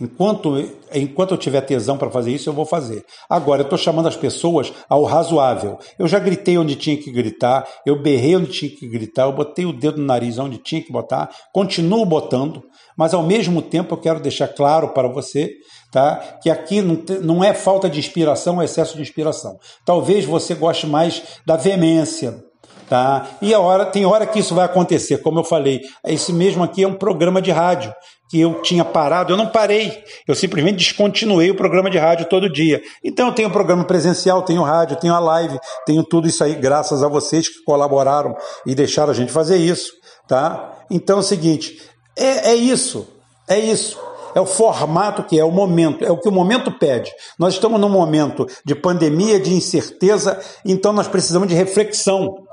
Enquanto, 0.00 0.56
enquanto 0.92 1.30
eu 1.32 1.38
tiver 1.38 1.60
tesão 1.60 1.96
para 1.96 2.10
fazer 2.10 2.32
isso, 2.32 2.48
eu 2.48 2.52
vou 2.52 2.66
fazer. 2.66 3.04
Agora, 3.30 3.60
eu 3.60 3.64
estou 3.64 3.78
chamando 3.78 4.08
as 4.08 4.16
pessoas 4.16 4.72
ao 4.88 5.04
razoável. 5.04 5.78
Eu 5.98 6.08
já 6.08 6.18
gritei 6.18 6.58
onde 6.58 6.74
tinha 6.74 6.96
que 6.96 7.12
gritar, 7.12 7.66
eu 7.86 8.00
berrei 8.02 8.36
onde 8.36 8.50
tinha 8.50 8.70
que 8.70 8.88
gritar, 8.88 9.22
eu 9.24 9.32
botei 9.32 9.64
o 9.64 9.72
dedo 9.72 9.98
no 9.98 10.06
nariz 10.06 10.38
onde 10.38 10.58
tinha 10.58 10.82
que 10.82 10.92
botar, 10.92 11.30
continuo 11.52 12.04
botando, 12.04 12.62
mas 12.96 13.14
ao 13.14 13.22
mesmo 13.22 13.62
tempo 13.62 13.94
eu 13.94 13.98
quero 13.98 14.20
deixar 14.20 14.48
claro 14.48 14.88
para 14.88 15.08
você 15.08 15.50
tá? 15.94 16.38
Que 16.42 16.50
aqui 16.50 16.82
não, 16.82 17.00
não 17.22 17.44
é 17.44 17.54
falta 17.54 17.88
de 17.88 18.00
inspiração, 18.00 18.60
é 18.60 18.64
excesso 18.64 18.96
de 18.96 19.02
inspiração. 19.02 19.56
Talvez 19.84 20.24
você 20.24 20.52
goste 20.52 20.88
mais 20.88 21.22
da 21.46 21.56
veemência, 21.56 22.42
tá? 22.88 23.28
E 23.40 23.54
a 23.54 23.60
hora 23.60 23.86
tem 23.86 24.04
hora 24.04 24.26
que 24.26 24.40
isso 24.40 24.56
vai 24.56 24.64
acontecer, 24.64 25.18
como 25.18 25.38
eu 25.38 25.44
falei. 25.44 25.80
Esse 26.04 26.32
mesmo 26.32 26.64
aqui 26.64 26.82
é 26.82 26.88
um 26.88 26.96
programa 26.96 27.40
de 27.40 27.52
rádio 27.52 27.94
que 28.28 28.40
eu 28.40 28.62
tinha 28.62 28.84
parado, 28.84 29.32
eu 29.32 29.36
não 29.36 29.48
parei, 29.48 30.02
eu 30.26 30.34
simplesmente 30.34 30.78
descontinuei 30.78 31.50
o 31.50 31.54
programa 31.54 31.90
de 31.90 31.98
rádio 31.98 32.26
todo 32.26 32.52
dia. 32.52 32.82
Então 33.02 33.28
eu 33.28 33.34
tenho 33.34 33.50
programa 33.50 33.84
presencial, 33.84 34.42
tenho 34.42 34.62
rádio, 34.62 34.96
tenho 34.96 35.14
a 35.14 35.18
live, 35.18 35.58
tenho 35.86 36.02
tudo 36.02 36.26
isso 36.26 36.42
aí 36.42 36.54
graças 36.54 37.02
a 37.02 37.08
vocês 37.08 37.48
que 37.48 37.62
colaboraram 37.64 38.34
e 38.66 38.74
deixaram 38.74 39.10
a 39.10 39.14
gente 39.14 39.30
fazer 39.30 39.56
isso, 39.56 39.92
tá? 40.26 40.84
Então 40.90 41.18
é 41.18 41.20
o 41.20 41.22
seguinte, 41.22 41.80
é, 42.16 42.50
é 42.50 42.54
isso, 42.54 43.06
é 43.48 43.58
isso 43.58 43.98
é 44.34 44.40
o 44.40 44.46
formato 44.46 45.22
que 45.22 45.38
é, 45.38 45.44
o 45.44 45.50
momento, 45.50 46.04
é 46.04 46.10
o 46.10 46.18
que 46.18 46.28
o 46.28 46.32
momento 46.32 46.72
pede. 46.72 47.10
Nós 47.38 47.54
estamos 47.54 47.80
num 47.80 47.88
momento 47.88 48.46
de 48.64 48.74
pandemia, 48.74 49.38
de 49.38 49.54
incerteza, 49.54 50.40
então 50.64 50.92
nós 50.92 51.06
precisamos 51.06 51.46
de 51.46 51.54
reflexão. 51.54 52.44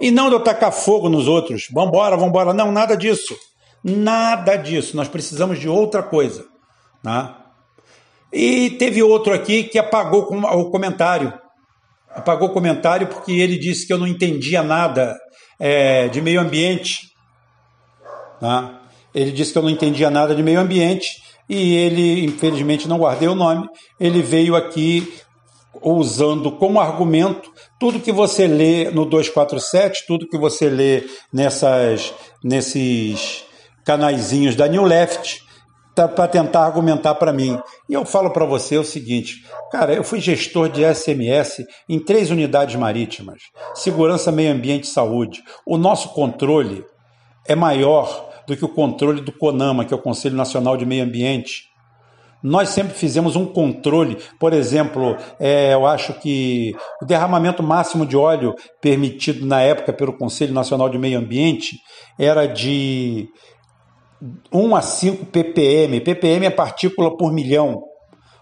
E 0.00 0.10
não 0.10 0.28
de 0.28 0.34
eu 0.34 0.40
tacar 0.40 0.72
fogo 0.72 1.08
nos 1.08 1.28
outros. 1.28 1.68
Vambora, 1.70 2.16
vambora. 2.16 2.54
Não, 2.54 2.72
nada 2.72 2.96
disso. 2.96 3.36
Nada 3.88 4.56
disso. 4.56 4.96
Nós 4.96 5.06
precisamos 5.06 5.60
de 5.60 5.68
outra 5.68 6.02
coisa. 6.02 6.44
Né? 7.04 7.32
E 8.32 8.70
teve 8.70 9.00
outro 9.00 9.32
aqui 9.32 9.62
que 9.62 9.78
apagou 9.78 10.22
o 10.22 10.70
comentário. 10.72 11.32
Apagou 12.10 12.48
o 12.48 12.52
comentário 12.52 13.06
porque 13.06 13.30
ele 13.30 13.56
disse 13.56 13.86
que 13.86 13.92
eu 13.92 13.98
não 13.98 14.06
entendia 14.08 14.60
nada 14.60 15.16
é, 15.60 16.08
de 16.08 16.20
meio 16.20 16.40
ambiente. 16.40 17.12
Né? 18.42 18.76
Ele 19.14 19.30
disse 19.30 19.52
que 19.52 19.58
eu 19.58 19.62
não 19.62 19.70
entendia 19.70 20.10
nada 20.10 20.34
de 20.34 20.42
meio 20.42 20.58
ambiente 20.58 21.22
e 21.48 21.76
ele, 21.76 22.24
infelizmente, 22.24 22.88
não 22.88 22.98
guardei 22.98 23.28
o 23.28 23.36
nome. 23.36 23.68
Ele 24.00 24.20
veio 24.20 24.56
aqui 24.56 25.14
usando 25.80 26.50
como 26.50 26.80
argumento 26.80 27.52
tudo 27.78 28.00
que 28.00 28.10
você 28.10 28.48
lê 28.48 28.90
no 28.90 29.04
247, 29.04 30.06
tudo 30.08 30.26
que 30.26 30.36
você 30.36 30.68
lê 30.68 31.04
nessas, 31.32 32.12
nesses 32.42 33.46
canaizinhos 33.86 34.56
da 34.56 34.66
New 34.66 34.82
Left, 34.82 35.40
tá, 35.94 36.08
para 36.08 36.26
tentar 36.26 36.64
argumentar 36.64 37.14
para 37.14 37.32
mim. 37.32 37.58
E 37.88 37.94
eu 37.94 38.04
falo 38.04 38.30
para 38.30 38.44
você 38.44 38.76
o 38.76 38.84
seguinte, 38.84 39.44
cara, 39.70 39.94
eu 39.94 40.02
fui 40.02 40.20
gestor 40.20 40.68
de 40.68 40.84
SMS 40.84 41.64
em 41.88 42.00
três 42.00 42.30
unidades 42.32 42.74
marítimas, 42.74 43.40
segurança, 43.74 44.32
meio 44.32 44.52
ambiente 44.52 44.84
e 44.84 44.88
saúde. 44.88 45.40
O 45.64 45.78
nosso 45.78 46.08
controle 46.10 46.84
é 47.46 47.54
maior 47.54 48.28
do 48.46 48.56
que 48.56 48.64
o 48.64 48.68
controle 48.68 49.20
do 49.20 49.32
CONAMA, 49.32 49.84
que 49.84 49.94
é 49.94 49.96
o 49.96 50.02
Conselho 50.02 50.36
Nacional 50.36 50.76
de 50.76 50.84
Meio 50.84 51.04
Ambiente. 51.04 51.64
Nós 52.42 52.68
sempre 52.68 52.94
fizemos 52.94 53.34
um 53.34 53.46
controle, 53.46 54.18
por 54.38 54.52
exemplo, 54.52 55.16
é, 55.40 55.74
eu 55.74 55.86
acho 55.86 56.12
que 56.14 56.76
o 57.02 57.04
derramamento 57.04 57.62
máximo 57.62 58.04
de 58.04 58.16
óleo 58.16 58.54
permitido 58.80 59.44
na 59.46 59.60
época 59.62 59.92
pelo 59.92 60.12
Conselho 60.12 60.52
Nacional 60.52 60.88
de 60.88 60.98
Meio 60.98 61.18
Ambiente 61.18 61.76
era 62.18 62.46
de 62.46 63.28
1 64.52 64.76
a 64.76 64.82
5 64.82 65.26
ppm. 65.26 66.00
ppm 66.00 66.46
é 66.46 66.50
partícula 66.50 67.16
por 67.16 67.32
milhão 67.32 67.82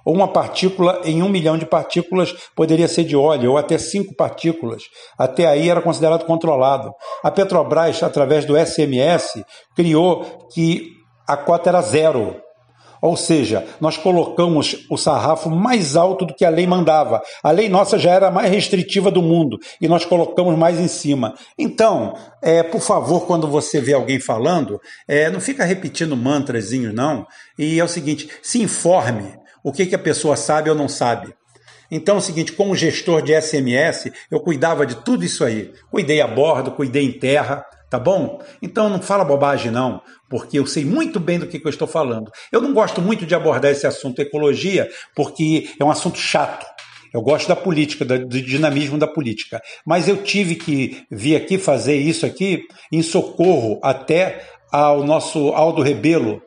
ou 0.04 0.14
uma 0.14 0.28
partícula 0.28 1.00
em 1.04 1.22
um 1.22 1.28
milhão 1.28 1.56
de 1.56 1.64
partículas 1.64 2.32
poderia 2.54 2.86
ser 2.86 3.04
de 3.04 3.16
óleo, 3.16 3.52
ou 3.52 3.58
até 3.58 3.78
cinco 3.78 4.14
partículas. 4.14 4.82
Até 5.18 5.46
aí 5.46 5.70
era 5.70 5.80
considerado 5.80 6.26
controlado. 6.26 6.92
A 7.22 7.30
Petrobras, 7.30 8.02
através 8.02 8.44
do 8.44 8.54
SMS, 8.54 9.42
criou 9.74 10.22
que 10.52 10.90
a 11.26 11.36
cota 11.36 11.70
era 11.70 11.80
zero. 11.80 12.43
Ou 13.04 13.18
seja, 13.18 13.66
nós 13.82 13.98
colocamos 13.98 14.86
o 14.88 14.96
sarrafo 14.96 15.50
mais 15.50 15.94
alto 15.94 16.24
do 16.24 16.32
que 16.32 16.42
a 16.42 16.48
lei 16.48 16.66
mandava. 16.66 17.20
A 17.42 17.50
lei 17.50 17.68
nossa 17.68 17.98
já 17.98 18.12
era 18.12 18.28
a 18.28 18.30
mais 18.30 18.50
restritiva 18.50 19.10
do 19.10 19.20
mundo 19.20 19.58
e 19.78 19.86
nós 19.86 20.06
colocamos 20.06 20.56
mais 20.56 20.80
em 20.80 20.88
cima. 20.88 21.34
Então, 21.58 22.14
é, 22.40 22.62
por 22.62 22.80
favor, 22.80 23.26
quando 23.26 23.46
você 23.46 23.78
vê 23.78 23.92
alguém 23.92 24.18
falando, 24.18 24.80
é, 25.06 25.28
não 25.28 25.38
fica 25.38 25.66
repetindo 25.66 26.16
mantrazinhos, 26.16 26.94
não. 26.94 27.26
E 27.58 27.78
é 27.78 27.84
o 27.84 27.88
seguinte: 27.88 28.26
se 28.42 28.62
informe 28.62 29.34
o 29.62 29.70
que, 29.70 29.84
que 29.84 29.94
a 29.94 29.98
pessoa 29.98 30.34
sabe 30.34 30.70
ou 30.70 30.74
não 30.74 30.88
sabe. 30.88 31.34
Então 31.90 32.14
é 32.14 32.18
o 32.18 32.22
seguinte, 32.22 32.52
como 32.52 32.74
gestor 32.74 33.20
de 33.20 33.38
SMS, 33.38 34.10
eu 34.30 34.40
cuidava 34.40 34.86
de 34.86 34.94
tudo 35.04 35.26
isso 35.26 35.44
aí. 35.44 35.70
Cuidei 35.90 36.22
a 36.22 36.26
bordo, 36.26 36.70
cuidei 36.70 37.04
em 37.04 37.12
terra, 37.12 37.66
tá 37.94 37.98
bom? 38.00 38.42
Então 38.60 38.88
não 38.88 39.00
fala 39.00 39.24
bobagem 39.24 39.70
não, 39.70 40.02
porque 40.28 40.58
eu 40.58 40.66
sei 40.66 40.84
muito 40.84 41.20
bem 41.20 41.38
do 41.38 41.46
que, 41.46 41.60
que 41.60 41.66
eu 41.66 41.70
estou 41.70 41.86
falando. 41.86 42.28
Eu 42.50 42.60
não 42.60 42.74
gosto 42.74 43.00
muito 43.00 43.24
de 43.24 43.36
abordar 43.36 43.70
esse 43.70 43.86
assunto 43.86 44.18
ecologia, 44.18 44.90
porque 45.14 45.68
é 45.78 45.84
um 45.84 45.92
assunto 45.92 46.18
chato. 46.18 46.66
Eu 47.12 47.22
gosto 47.22 47.46
da 47.46 47.54
política, 47.54 48.04
do 48.04 48.26
dinamismo 48.26 48.98
da 48.98 49.06
política. 49.06 49.62
Mas 49.86 50.08
eu 50.08 50.24
tive 50.24 50.56
que 50.56 51.04
vir 51.08 51.36
aqui 51.36 51.56
fazer 51.56 51.94
isso 51.94 52.26
aqui 52.26 52.66
em 52.90 53.00
socorro 53.00 53.78
até 53.80 54.42
ao 54.72 55.04
nosso 55.04 55.50
Aldo 55.50 55.80
Rebelo, 55.80 56.42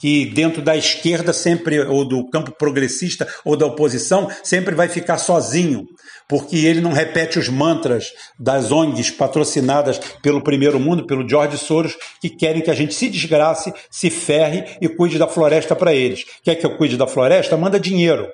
que 0.00 0.24
dentro 0.24 0.62
da 0.62 0.74
esquerda 0.74 1.30
sempre, 1.30 1.78
ou 1.80 2.06
do 2.06 2.28
campo 2.30 2.50
progressista, 2.50 3.28
ou 3.44 3.54
da 3.54 3.66
oposição, 3.66 4.30
sempre 4.42 4.74
vai 4.74 4.88
ficar 4.88 5.18
sozinho, 5.18 5.84
porque 6.26 6.56
ele 6.56 6.80
não 6.80 6.90
repete 6.90 7.38
os 7.38 7.50
mantras 7.50 8.06
das 8.38 8.72
ONGs 8.72 9.10
patrocinadas 9.10 10.00
pelo 10.22 10.42
primeiro 10.42 10.80
mundo, 10.80 11.06
pelo 11.06 11.28
George 11.28 11.58
Soros, 11.58 11.96
que 12.18 12.30
querem 12.30 12.62
que 12.62 12.70
a 12.70 12.74
gente 12.74 12.94
se 12.94 13.10
desgrace, 13.10 13.72
se 13.90 14.08
ferre 14.08 14.64
e 14.80 14.88
cuide 14.88 15.18
da 15.18 15.28
floresta 15.28 15.76
para 15.76 15.94
eles. 15.94 16.24
Quer 16.42 16.54
que 16.54 16.64
eu 16.64 16.76
cuide 16.78 16.96
da 16.96 17.06
floresta? 17.06 17.56
Manda 17.58 17.78
dinheiro. 17.78 18.26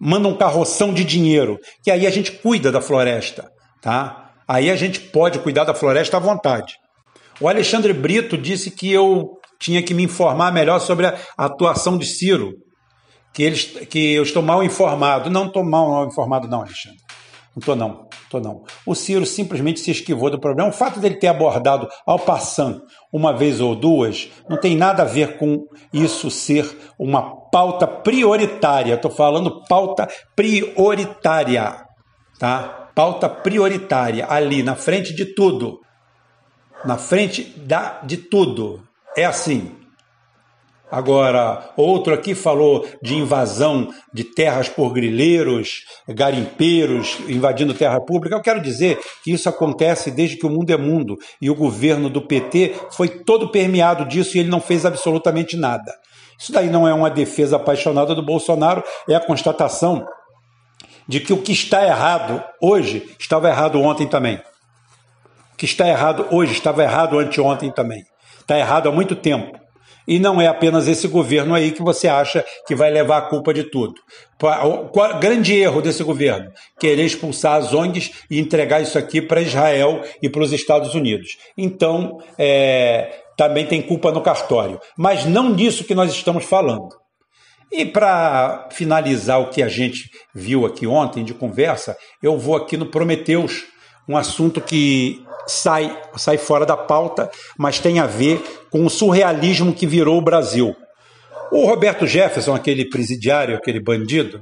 Manda 0.00 0.26
um 0.26 0.36
carroção 0.36 0.92
de 0.92 1.04
dinheiro, 1.04 1.58
que 1.82 1.90
aí 1.90 2.06
a 2.06 2.10
gente 2.10 2.32
cuida 2.32 2.72
da 2.72 2.80
floresta, 2.80 3.48
tá? 3.80 4.32
Aí 4.46 4.70
a 4.70 4.76
gente 4.76 5.00
pode 5.00 5.38
cuidar 5.38 5.64
da 5.64 5.72
floresta 5.72 6.16
à 6.16 6.20
vontade. 6.20 6.74
O 7.40 7.48
Alexandre 7.48 7.92
Brito 7.92 8.36
disse 8.36 8.70
que 8.70 8.90
eu 8.90 9.35
tinha 9.58 9.82
que 9.82 9.94
me 9.94 10.04
informar 10.04 10.52
melhor 10.52 10.80
sobre 10.80 11.06
a 11.06 11.16
atuação 11.36 11.96
de 11.98 12.06
Ciro, 12.06 12.54
que, 13.32 13.42
eles, 13.42 13.64
que 13.88 14.14
eu 14.14 14.22
estou 14.22 14.42
mal 14.42 14.62
informado. 14.62 15.30
Não 15.30 15.46
estou 15.46 15.64
mal 15.64 16.06
informado, 16.06 16.48
não, 16.48 16.62
Alexandre. 16.62 16.98
Não 17.54 17.60
estou, 17.60 17.76
não. 17.76 18.08
Estou, 18.22 18.40
não. 18.40 18.64
O 18.84 18.94
Ciro 18.94 19.24
simplesmente 19.24 19.80
se 19.80 19.90
esquivou 19.90 20.30
do 20.30 20.40
problema. 20.40 20.68
O 20.68 20.72
fato 20.72 21.00
dele 21.00 21.16
ter 21.16 21.28
abordado 21.28 21.88
ao 22.06 22.18
passando 22.18 22.82
uma 23.12 23.32
vez 23.32 23.60
ou 23.60 23.74
duas 23.74 24.28
não 24.48 24.58
tem 24.58 24.76
nada 24.76 25.02
a 25.02 25.06
ver 25.06 25.38
com 25.38 25.64
isso 25.92 26.30
ser 26.30 26.66
uma 26.98 27.36
pauta 27.50 27.86
prioritária. 27.86 28.94
Estou 28.94 29.10
falando 29.10 29.62
pauta 29.66 30.08
prioritária, 30.34 31.84
tá? 32.38 32.90
Pauta 32.94 33.28
prioritária 33.28 34.26
ali 34.28 34.62
na 34.62 34.74
frente 34.74 35.14
de 35.14 35.34
tudo, 35.34 35.80
na 36.84 36.96
frente 36.96 37.44
da, 37.58 38.00
de 38.02 38.16
tudo 38.16 38.85
é 39.16 39.24
assim. 39.24 39.72
Agora, 40.88 41.72
outro 41.76 42.14
aqui 42.14 42.32
falou 42.32 42.86
de 43.02 43.16
invasão 43.16 43.92
de 44.14 44.22
terras 44.22 44.68
por 44.68 44.92
grileiros, 44.92 45.84
garimpeiros 46.08 47.18
invadindo 47.26 47.74
terra 47.74 48.00
pública. 48.00 48.36
Eu 48.36 48.40
quero 48.40 48.60
dizer 48.60 49.00
que 49.24 49.32
isso 49.32 49.48
acontece 49.48 50.12
desde 50.12 50.36
que 50.36 50.46
o 50.46 50.50
mundo 50.50 50.70
é 50.70 50.76
mundo 50.76 51.16
e 51.42 51.50
o 51.50 51.56
governo 51.56 52.08
do 52.08 52.22
PT 52.22 52.76
foi 52.92 53.08
todo 53.08 53.50
permeado 53.50 54.04
disso 54.04 54.36
e 54.36 54.40
ele 54.40 54.48
não 54.48 54.60
fez 54.60 54.86
absolutamente 54.86 55.56
nada. 55.56 55.92
Isso 56.38 56.52
daí 56.52 56.70
não 56.70 56.86
é 56.86 56.94
uma 56.94 57.10
defesa 57.10 57.56
apaixonada 57.56 58.14
do 58.14 58.24
Bolsonaro, 58.24 58.84
é 59.08 59.14
a 59.16 59.26
constatação 59.26 60.06
de 61.08 61.18
que 61.18 61.32
o 61.32 61.42
que 61.42 61.52
está 61.52 61.84
errado 61.84 62.42
hoje 62.60 63.10
estava 63.18 63.48
errado 63.48 63.80
ontem 63.80 64.06
também. 64.06 64.36
O 65.54 65.56
que 65.56 65.64
está 65.64 65.88
errado 65.88 66.26
hoje 66.30 66.52
estava 66.52 66.82
errado 66.82 67.18
anteontem 67.18 67.72
também. 67.72 68.04
Está 68.46 68.56
errado 68.56 68.88
há 68.88 68.92
muito 68.92 69.16
tempo. 69.16 69.58
E 70.06 70.20
não 70.20 70.40
é 70.40 70.46
apenas 70.46 70.86
esse 70.86 71.08
governo 71.08 71.52
aí 71.52 71.72
que 71.72 71.82
você 71.82 72.06
acha 72.06 72.44
que 72.64 72.76
vai 72.76 72.92
levar 72.92 73.18
a 73.18 73.22
culpa 73.22 73.52
de 73.52 73.64
tudo. 73.64 73.94
O 74.40 75.18
grande 75.18 75.52
erro 75.52 75.82
desse 75.82 76.04
governo? 76.04 76.52
Querer 76.78 77.04
expulsar 77.04 77.56
as 77.56 77.74
ONGs 77.74 78.12
e 78.30 78.38
entregar 78.38 78.80
isso 78.80 78.96
aqui 78.96 79.20
para 79.20 79.42
Israel 79.42 80.00
e 80.22 80.28
para 80.28 80.42
os 80.42 80.52
Estados 80.52 80.94
Unidos. 80.94 81.36
Então, 81.58 82.22
é, 82.38 83.24
também 83.36 83.66
tem 83.66 83.82
culpa 83.82 84.12
no 84.12 84.20
cartório. 84.20 84.80
Mas 84.96 85.24
não 85.24 85.52
disso 85.52 85.82
que 85.82 85.94
nós 85.94 86.12
estamos 86.12 86.44
falando. 86.44 86.88
E 87.72 87.84
para 87.84 88.68
finalizar 88.70 89.40
o 89.40 89.50
que 89.50 89.60
a 89.60 89.68
gente 89.68 90.08
viu 90.32 90.64
aqui 90.64 90.86
ontem 90.86 91.24
de 91.24 91.34
conversa, 91.34 91.96
eu 92.22 92.38
vou 92.38 92.54
aqui 92.54 92.76
no 92.76 92.86
Prometeus, 92.86 93.64
um 94.08 94.16
assunto 94.16 94.60
que 94.60 95.25
sai, 95.46 95.96
sai 96.16 96.38
fora 96.38 96.66
da 96.66 96.76
pauta, 96.76 97.30
mas 97.58 97.78
tem 97.78 97.98
a 97.98 98.06
ver 98.06 98.42
com 98.70 98.84
o 98.84 98.90
surrealismo 98.90 99.72
que 99.72 99.86
virou 99.86 100.18
o 100.18 100.22
Brasil. 100.22 100.74
O 101.50 101.64
Roberto 101.66 102.06
Jefferson, 102.06 102.54
aquele 102.54 102.88
presidiário, 102.88 103.56
aquele 103.56 103.80
bandido, 103.80 104.40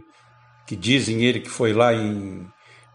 que 0.67 0.75
dizem 0.75 1.23
ele 1.23 1.41
que 1.41 1.51
foi 1.51 1.73
lá 1.73 1.93
em, 1.93 2.47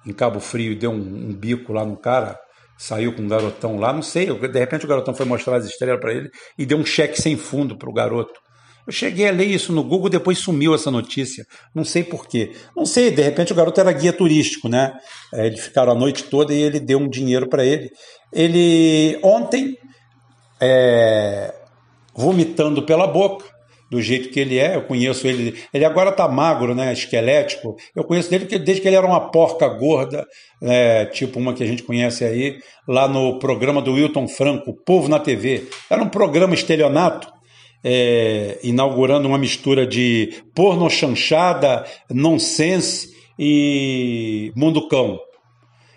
em 0.06 0.14
Cabo 0.14 0.40
Frio 0.40 0.72
e 0.72 0.76
deu 0.76 0.92
um, 0.92 1.30
um, 1.30 1.34
bico 1.34 1.72
lá 1.72 1.86
no 1.86 1.96
cara, 1.96 2.38
saiu 2.78 3.14
com 3.14 3.22
um 3.22 3.28
garotão 3.28 3.78
lá, 3.78 3.94
não 3.94 4.02
sei, 4.02 4.26
de 4.26 4.60
repente 4.60 4.86
o 4.86 4.88
garotão 4.88 5.14
foi 5.14 5.26
mostrar 5.26 5.58
as 5.58 5.66
estrelas 5.66 6.00
para 6.00 6.14
ele 6.14 6.30
e 6.58 6.66
deu 6.66 6.78
um 6.78 6.86
cheque 6.86 7.22
sem 7.22 7.38
fundo 7.38 7.78
para 7.78 7.90
o 7.90 7.94
garoto. 7.94 8.40
Eu 8.90 8.94
cheguei 8.94 9.28
a 9.30 9.32
ler 9.32 9.46
isso 9.46 9.72
no 9.72 9.84
Google, 9.84 10.10
depois 10.10 10.40
sumiu 10.40 10.74
essa 10.74 10.90
notícia. 10.90 11.46
Não 11.76 11.84
sei 11.84 12.04
porquê. 12.04 12.54
Não 12.76 12.88
sei, 12.88 13.12
de 13.12 13.22
repente 13.22 13.54
o 13.54 13.56
garoto 13.56 13.80
era 13.80 13.92
guia 13.92 14.12
turístico, 14.12 14.68
né? 14.68 14.98
É, 15.32 15.46
eles 15.46 15.60
ficaram 15.60 15.92
a 15.92 15.96
noite 15.96 16.24
toda 16.24 16.52
e 16.52 16.60
ele 16.60 16.80
deu 16.80 16.98
um 16.98 17.08
dinheiro 17.08 17.48
para 17.48 17.64
ele. 17.64 17.92
Ele, 18.34 19.20
ontem, 19.22 19.78
é, 20.60 21.54
vomitando 22.16 22.82
pela 22.82 23.06
boca, 23.06 23.46
do 23.92 24.02
jeito 24.02 24.30
que 24.30 24.40
ele 24.40 24.58
é, 24.58 24.76
eu 24.76 24.82
conheço 24.82 25.28
ele. 25.28 25.54
Ele 25.72 25.86
agora 25.86 26.10
está 26.10 26.28
magro, 26.28 26.74
né, 26.74 26.92
esquelético. 26.92 27.76
Eu 27.96 28.04
conheço 28.04 28.32
dele 28.32 28.46
desde 28.46 28.82
que 28.82 28.88
ele 28.88 28.98
era 28.98 29.06
uma 29.06 29.30
porca 29.30 29.68
gorda, 29.68 30.26
né, 30.60 31.06
tipo 31.06 31.38
uma 31.38 31.54
que 31.54 31.62
a 31.62 31.68
gente 31.68 31.84
conhece 31.84 32.26
aí, 32.26 32.58
lá 32.88 33.08
no 33.08 33.38
programa 33.38 33.84
do 33.84 33.94
Wilton 33.94 34.28
Franco, 34.28 34.74
Povo 34.84 35.08
na 35.08 35.20
TV. 35.20 35.68
Era 35.92 36.02
um 36.02 36.10
programa 36.10 36.56
estelionato, 36.56 37.32
é, 37.84 38.60
inaugurando 38.64 39.28
uma 39.28 39.38
mistura 39.38 39.86
de 39.86 40.44
porno 40.54 40.90
chanchada, 40.90 41.86
nonsense 42.10 43.10
e 43.38 44.52
mundo 44.56 44.88
cão. 44.88 45.20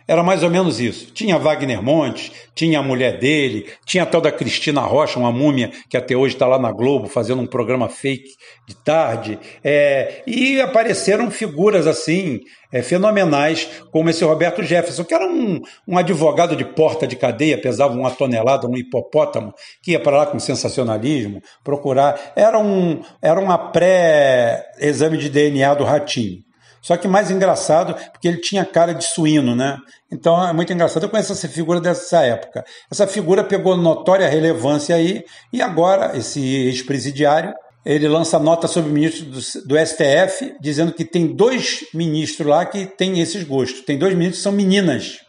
Era 0.07 0.23
mais 0.23 0.43
ou 0.43 0.51
menos 0.51 0.81
isso. 0.81 1.13
Tinha 1.13 1.39
Wagner 1.39 1.83
Montes, 1.83 2.33
tinha 2.55 2.81
a 2.81 2.83
mulher 2.83 3.19
dele, 3.19 3.67
tinha 3.87 4.03
a 4.03 4.07
tal 4.07 4.21
da 4.21 4.33
Cristina 4.33 4.81
Rocha, 4.81 5.19
uma 5.19 5.33
múmia 5.33 5.71
que 5.89 5.97
até 5.97 6.17
hoje 6.17 6.35
está 6.35 6.47
lá 6.47 6.59
na 6.59 6.73
Globo 6.73 7.09
fazendo 7.09 7.43
um 7.43 7.47
programa 7.47 7.89
fake 7.89 8.31
de 8.67 8.75
tarde. 8.77 9.39
É, 9.63 10.23
e 10.27 10.61
apareceram 10.61 11.31
figuras 11.31 11.87
assim, 11.87 12.41
é, 12.73 12.83
fenomenais, 12.83 13.69
como 13.91 14.09
esse 14.11 14.25
Roberto 14.25 14.63
Jefferson, 14.63 15.05
que 15.05 15.15
era 15.15 15.27
um, 15.27 15.61
um 15.87 15.99
advogado 15.99 16.57
de 16.57 16.65
porta 16.65 17.07
de 17.07 17.17
cadeia, 17.17 17.61
pesava 17.61 17.95
uma 17.95 18.11
tonelada, 18.11 18.67
um 18.67 18.77
hipopótamo, 18.77 19.53
que 19.83 19.93
ia 19.93 20.01
para 20.01 20.19
lá 20.19 20.27
com 20.27 20.39
sensacionalismo, 20.39 21.41
procurar. 21.63 22.33
Era, 22.35 22.59
um, 22.59 23.03
era 23.21 23.39
uma 23.39 23.59
pré-exame 23.59 25.19
de 25.19 25.29
DNA 25.29 25.75
do 25.75 25.85
Ratinho. 25.85 26.43
Só 26.83 26.97
que 26.97 27.07
mais 27.07 27.31
engraçado, 27.31 27.95
porque 28.11 28.27
ele 28.27 28.39
tinha 28.39 28.65
cara 28.65 28.93
de 28.93 29.05
suíno, 29.05 29.55
né? 29.55 29.79
Então 30.11 30.47
é 30.47 30.53
muito 30.53 30.73
engraçado. 30.73 31.05
Eu 31.05 31.09
conheço 31.09 31.33
essa 31.33 31.49
figura 31.49 31.81
dessa 31.81 32.23
época. 32.23 32.65
Essa 32.91 33.07
figura 33.07 33.45
pegou 33.45 33.77
notória 33.77 34.29
relevância 34.29 34.97
aí, 34.97 35.25
e 35.53 35.63
agora 35.63 36.19
esse 36.19 36.41
ex-presidiário 36.41 37.55
ele 37.85 38.07
lança 38.09 38.39
nota 38.39 38.69
sobre 38.69 38.91
o 38.91 38.93
ministro 38.93 39.25
do, 39.27 39.41
do, 39.67 39.87
STF, 39.87 40.55
dizendo 40.61 40.93
que 40.93 41.05
tem 41.05 41.35
dois 41.35 41.85
ministros 41.93 42.47
lá 42.47 42.65
que 42.65 42.87
têm 42.87 43.21
esses 43.21 43.43
gostos. 43.43 43.85
Tem 43.85 43.99
dois 43.99 44.15
ministros 44.15 44.39
que 44.39 44.43
são 44.45 44.53
meninas. 44.53 45.21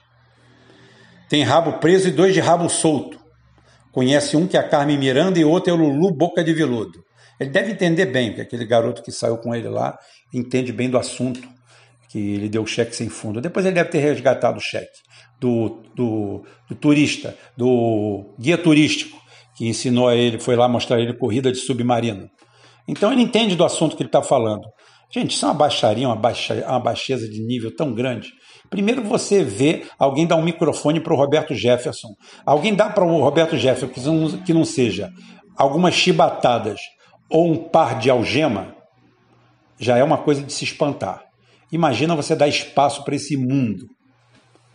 Tem 1.29 1.43
rabo 1.43 1.73
preso 1.73 2.07
e 2.07 2.11
dois 2.11 2.33
de 2.33 2.39
rabo 2.39 2.69
solto. 2.69 3.19
Conhece 3.91 4.37
um 4.37 4.47
que 4.47 4.57
é 4.57 4.59
a 4.59 4.67
Carmen 4.67 4.97
Miranda 4.97 5.39
e 5.39 5.45
outro 5.45 5.71
é 5.71 5.73
o 5.73 5.77
Lulu 5.77 6.11
Boca 6.11 6.43
de 6.43 6.53
Veludo. 6.53 7.03
Ele 7.39 7.49
deve 7.49 7.71
entender 7.71 8.05
bem, 8.07 8.29
porque 8.29 8.41
aquele 8.41 8.65
garoto 8.65 9.01
que 9.01 9.11
saiu 9.11 9.37
com 9.37 9.53
ele 9.53 9.67
lá 9.67 9.97
entende 10.33 10.71
bem 10.71 10.89
do 10.89 10.97
assunto, 10.97 11.41
que 12.09 12.19
ele 12.35 12.47
deu 12.47 12.63
o 12.63 12.67
cheque 12.67 12.95
sem 12.95 13.09
fundo. 13.09 13.41
Depois 13.41 13.65
ele 13.65 13.75
deve 13.75 13.89
ter 13.89 13.99
resgatado 13.99 14.57
o 14.57 14.61
cheque 14.61 14.99
do, 15.39 15.81
do, 15.95 16.45
do 16.69 16.75
turista, 16.75 17.35
do 17.57 18.35
guia 18.39 18.57
turístico, 18.57 19.17
que 19.55 19.67
ensinou 19.67 20.07
a 20.07 20.15
ele, 20.15 20.39
foi 20.39 20.55
lá 20.55 20.67
mostrar 20.67 20.97
a 20.97 21.01
ele 21.01 21.13
corrida 21.13 21.51
de 21.51 21.57
submarino. 21.57 22.29
Então 22.87 23.11
ele 23.11 23.21
entende 23.21 23.55
do 23.55 23.63
assunto 23.63 23.95
que 23.95 24.03
ele 24.03 24.09
está 24.09 24.21
falando. 24.21 24.63
Gente, 25.13 25.35
isso 25.35 25.45
é 25.45 25.49
uma 25.49 25.53
baixaria, 25.53 26.07
uma, 26.07 26.15
baixa, 26.15 26.55
uma 26.67 26.79
baixeza 26.79 27.29
de 27.29 27.39
nível 27.43 27.75
tão 27.75 27.93
grande. 27.93 28.29
Primeiro 28.69 29.03
você 29.03 29.43
vê 29.43 29.83
alguém 29.99 30.25
dar 30.25 30.35
um 30.35 30.41
microfone 30.41 30.99
para 30.99 31.13
o 31.13 31.17
Roberto 31.17 31.53
Jefferson. 31.53 32.09
Alguém 32.45 32.73
dá 32.73 32.89
para 32.89 33.03
o 33.03 33.21
Roberto 33.21 33.55
Jefferson 33.55 33.93
que 33.93 33.99
não, 33.99 34.43
que 34.43 34.53
não 34.53 34.65
seja 34.65 35.11
algumas 35.55 35.93
chibatadas 35.93 36.79
ou 37.33 37.51
um 37.51 37.57
par 37.57 37.97
de 37.97 38.11
algema, 38.11 38.75
já 39.79 39.97
é 39.97 40.03
uma 40.03 40.19
coisa 40.19 40.43
de 40.43 40.53
se 40.53 40.63
espantar. 40.63 41.23
Imagina 41.71 42.15
você 42.15 42.35
dar 42.35 42.47
espaço 42.47 43.03
para 43.03 43.15
esse 43.15 43.35
mundo. 43.35 43.89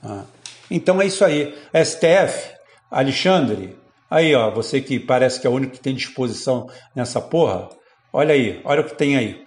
Ah. 0.02 0.24
Então 0.68 1.00
é 1.00 1.06
isso 1.06 1.24
aí. 1.24 1.56
STF, 1.72 2.50
Alexandre, 2.90 3.78
aí 4.10 4.34
ó, 4.34 4.50
você 4.50 4.80
que 4.80 4.98
parece 4.98 5.40
que 5.40 5.46
é 5.46 5.50
o 5.50 5.52
único 5.52 5.74
que 5.74 5.80
tem 5.80 5.94
disposição 5.94 6.68
nessa 6.96 7.20
porra, 7.20 7.68
olha 8.12 8.34
aí, 8.34 8.60
olha 8.64 8.80
o 8.80 8.84
que 8.84 8.96
tem 8.96 9.16
aí. 9.16 9.46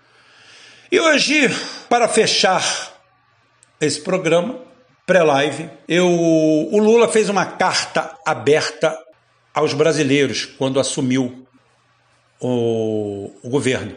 E 0.90 0.98
hoje, 0.98 1.50
para 1.90 2.08
fechar 2.08 2.64
esse 3.82 4.00
programa, 4.00 4.58
pré-live, 5.06 5.70
eu, 5.86 6.08
o 6.08 6.78
Lula 6.78 7.10
fez 7.10 7.28
uma 7.28 7.46
carta 7.46 8.18
aberta 8.26 8.98
aos 9.54 9.74
brasileiros 9.74 10.46
quando 10.46 10.80
assumiu 10.80 11.46
o, 12.42 13.32
o 13.44 13.50
governo. 13.50 13.96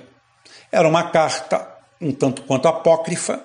Era 0.71 0.89
uma 0.89 1.05
carta 1.11 1.75
um 2.01 2.13
tanto 2.13 2.43
quanto 2.43 2.69
apócrifa, 2.69 3.43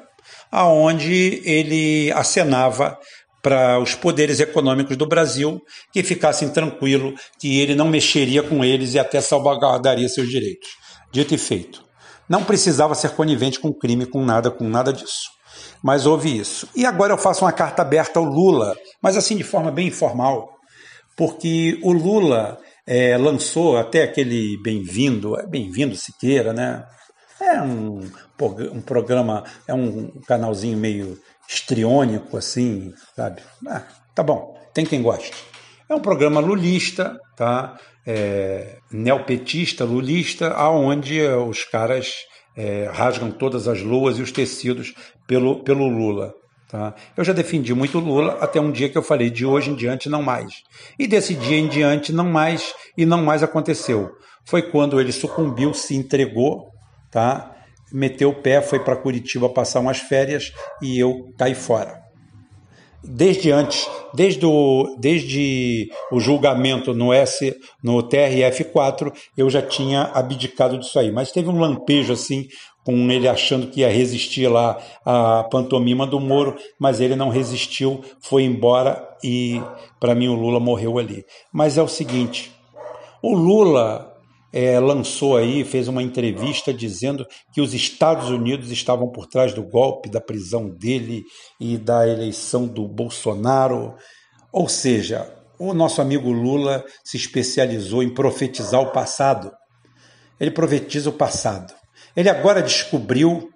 aonde 0.51 1.41
ele 1.45 2.11
acenava 2.11 2.97
para 3.41 3.79
os 3.79 3.95
poderes 3.95 4.39
econômicos 4.39 4.97
do 4.97 5.07
Brasil 5.07 5.61
que 5.93 6.03
ficassem 6.03 6.49
tranquilo 6.49 7.13
que 7.39 7.59
ele 7.59 7.73
não 7.73 7.87
mexeria 7.87 8.43
com 8.43 8.65
eles 8.65 8.93
e 8.93 8.99
até 8.99 9.21
salvaguardaria 9.21 10.09
seus 10.09 10.29
direitos. 10.29 10.69
Dito 11.11 11.33
e 11.33 11.37
feito. 11.37 11.83
Não 12.27 12.43
precisava 12.43 12.93
ser 12.93 13.11
conivente 13.11 13.59
com 13.59 13.73
crime, 13.73 14.05
com 14.05 14.23
nada, 14.23 14.51
com 14.51 14.67
nada 14.67 14.91
disso. 14.91 15.29
Mas 15.81 16.05
houve 16.05 16.37
isso. 16.37 16.67
E 16.75 16.85
agora 16.85 17.13
eu 17.13 17.17
faço 17.17 17.45
uma 17.45 17.51
carta 17.51 17.81
aberta 17.81 18.19
ao 18.19 18.25
Lula, 18.25 18.75
mas 19.01 19.15
assim 19.15 19.37
de 19.37 19.43
forma 19.43 19.71
bem 19.71 19.87
informal, 19.87 20.49
porque 21.15 21.79
o 21.81 21.93
Lula 21.93 22.59
é, 22.89 23.15
lançou 23.17 23.77
até 23.77 24.01
aquele 24.01 24.57
Bem-vindo, 24.63 25.39
é 25.39 25.45
Bem-vindo 25.45 25.95
Siqueira, 25.95 26.51
né? 26.51 26.83
É 27.39 27.61
um, 27.61 27.99
um 28.73 28.81
programa, 28.81 29.43
é 29.67 29.73
um 29.75 30.09
canalzinho 30.27 30.75
meio 30.75 31.15
estriônico, 31.47 32.35
assim, 32.35 32.91
sabe? 33.15 33.43
Ah, 33.67 33.83
tá 34.15 34.23
bom, 34.23 34.59
tem 34.73 34.87
quem 34.87 35.03
goste. 35.03 35.31
É 35.87 35.93
um 35.93 35.99
programa 35.99 36.39
lulista, 36.39 37.15
tá? 37.37 37.77
É, 38.07 38.79
neopetista, 38.91 39.85
lulista, 39.85 40.49
aonde 40.53 41.21
os 41.21 41.63
caras 41.65 42.11
é, 42.57 42.89
rasgam 42.91 43.29
todas 43.29 43.67
as 43.67 43.83
luas 43.83 44.17
e 44.17 44.23
os 44.23 44.31
tecidos 44.31 44.95
pelo, 45.27 45.63
pelo 45.63 45.87
Lula. 45.87 46.33
Tá? 46.69 46.93
Eu 47.17 47.23
já 47.23 47.33
defendi 47.33 47.73
muito 47.73 47.99
Lula 47.99 48.37
até 48.39 48.61
um 48.61 48.71
dia 48.71 48.87
que 48.87 48.97
eu 48.97 49.01
falei 49.01 49.29
de 49.29 49.45
hoje 49.45 49.71
em 49.71 49.75
diante 49.75 50.07
não 50.07 50.21
mais. 50.21 50.63
E 50.97 51.07
desse 51.07 51.33
dia 51.33 51.57
em 51.57 51.67
diante 51.67 52.13
não 52.13 52.25
mais 52.25 52.73
e 52.95 53.05
não 53.05 53.23
mais 53.23 53.41
aconteceu. 53.41 54.11
Foi 54.45 54.61
quando 54.61 55.01
ele 55.01 55.11
sucumbiu, 55.11 55.73
se 55.73 55.95
entregou, 55.95 56.69
tá? 57.09 57.55
meteu 57.91 58.29
o 58.29 58.35
pé, 58.35 58.61
foi 58.61 58.79
para 58.79 58.95
Curitiba 58.95 59.49
passar 59.49 59.79
umas 59.79 59.97
férias 59.97 60.53
e 60.81 60.99
eu 60.99 61.33
caí 61.37 61.55
fora. 61.55 61.99
Desde 63.03 63.51
antes, 63.51 63.89
desde 64.13 64.45
o, 64.45 64.95
desde 64.99 65.89
o 66.11 66.19
julgamento 66.19 66.93
no, 66.93 67.13
S, 67.13 67.55
no 67.81 68.03
TRF4, 68.03 69.13
eu 69.37 69.49
já 69.49 69.61
tinha 69.61 70.11
abdicado 70.13 70.77
disso 70.77 70.99
aí. 70.99 71.11
Mas 71.11 71.31
teve 71.31 71.49
um 71.49 71.59
lampejo 71.59 72.11
assim, 72.11 72.47
com 72.83 73.09
ele 73.11 73.27
achando 73.27 73.67
que 73.67 73.81
ia 73.81 73.89
resistir 73.89 74.47
lá 74.47 74.77
à 75.05 75.43
pantomima 75.43 76.05
do 76.05 76.19
Moro, 76.19 76.55
mas 76.79 76.99
ele 76.99 77.15
não 77.15 77.29
resistiu, 77.29 78.01
foi 78.19 78.43
embora 78.43 79.07
e 79.23 79.61
para 79.99 80.15
mim 80.15 80.27
o 80.27 80.35
Lula 80.35 80.59
morreu 80.59 80.97
ali. 80.97 81.23
Mas 81.53 81.77
é 81.77 81.83
o 81.83 81.87
seguinte, 81.87 82.51
o 83.21 83.33
Lula 83.33 84.18
é, 84.51 84.79
lançou 84.79 85.37
aí, 85.37 85.63
fez 85.63 85.87
uma 85.87 86.01
entrevista 86.01 86.73
dizendo 86.73 87.25
que 87.53 87.61
os 87.61 87.73
Estados 87.73 88.29
Unidos 88.29 88.71
estavam 88.71 89.11
por 89.11 89.27
trás 89.27 89.53
do 89.53 89.63
golpe, 89.63 90.09
da 90.09 90.19
prisão 90.19 90.69
dele 90.69 91.23
e 91.59 91.77
da 91.77 92.07
eleição 92.07 92.67
do 92.67 92.87
Bolsonaro. 92.87 93.95
Ou 94.51 94.67
seja, 94.67 95.31
o 95.59 95.73
nosso 95.73 96.01
amigo 96.01 96.31
Lula 96.31 96.83
se 97.03 97.17
especializou 97.17 98.01
em 98.01 98.13
profetizar 98.13 98.81
o 98.81 98.91
passado. 98.91 99.51
Ele 100.39 100.51
profetiza 100.51 101.09
o 101.09 101.13
passado. 101.13 101.73
Ele 102.15 102.29
agora 102.29 102.63
descobriu 102.63 103.49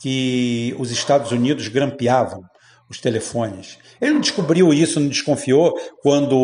que 0.00 0.74
os 0.78 0.90
Estados 0.90 1.30
Unidos 1.30 1.68
grampeavam 1.68 2.42
os 2.88 3.00
telefones. 3.00 3.78
Ele 4.00 4.14
não 4.14 4.20
descobriu 4.20 4.72
isso, 4.72 5.00
não 5.00 5.08
desconfiou 5.08 5.74
quando 6.02 6.36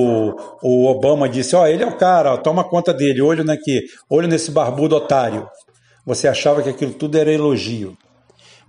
o 0.62 0.86
Obama 0.86 1.28
disse: 1.28 1.54
Ó, 1.54 1.62
oh, 1.62 1.66
ele 1.66 1.82
é 1.82 1.86
o 1.86 1.96
cara, 1.96 2.36
toma 2.38 2.64
conta 2.64 2.92
dele, 2.92 3.20
olho 3.20 3.44
naqui, 3.44 3.82
olho 4.08 4.28
nesse 4.28 4.50
barbudo 4.50 4.96
otário. 4.96 5.48
Você 6.06 6.26
achava 6.26 6.62
que 6.62 6.70
aquilo 6.70 6.92
tudo 6.92 7.16
era 7.18 7.32
elogio. 7.32 7.96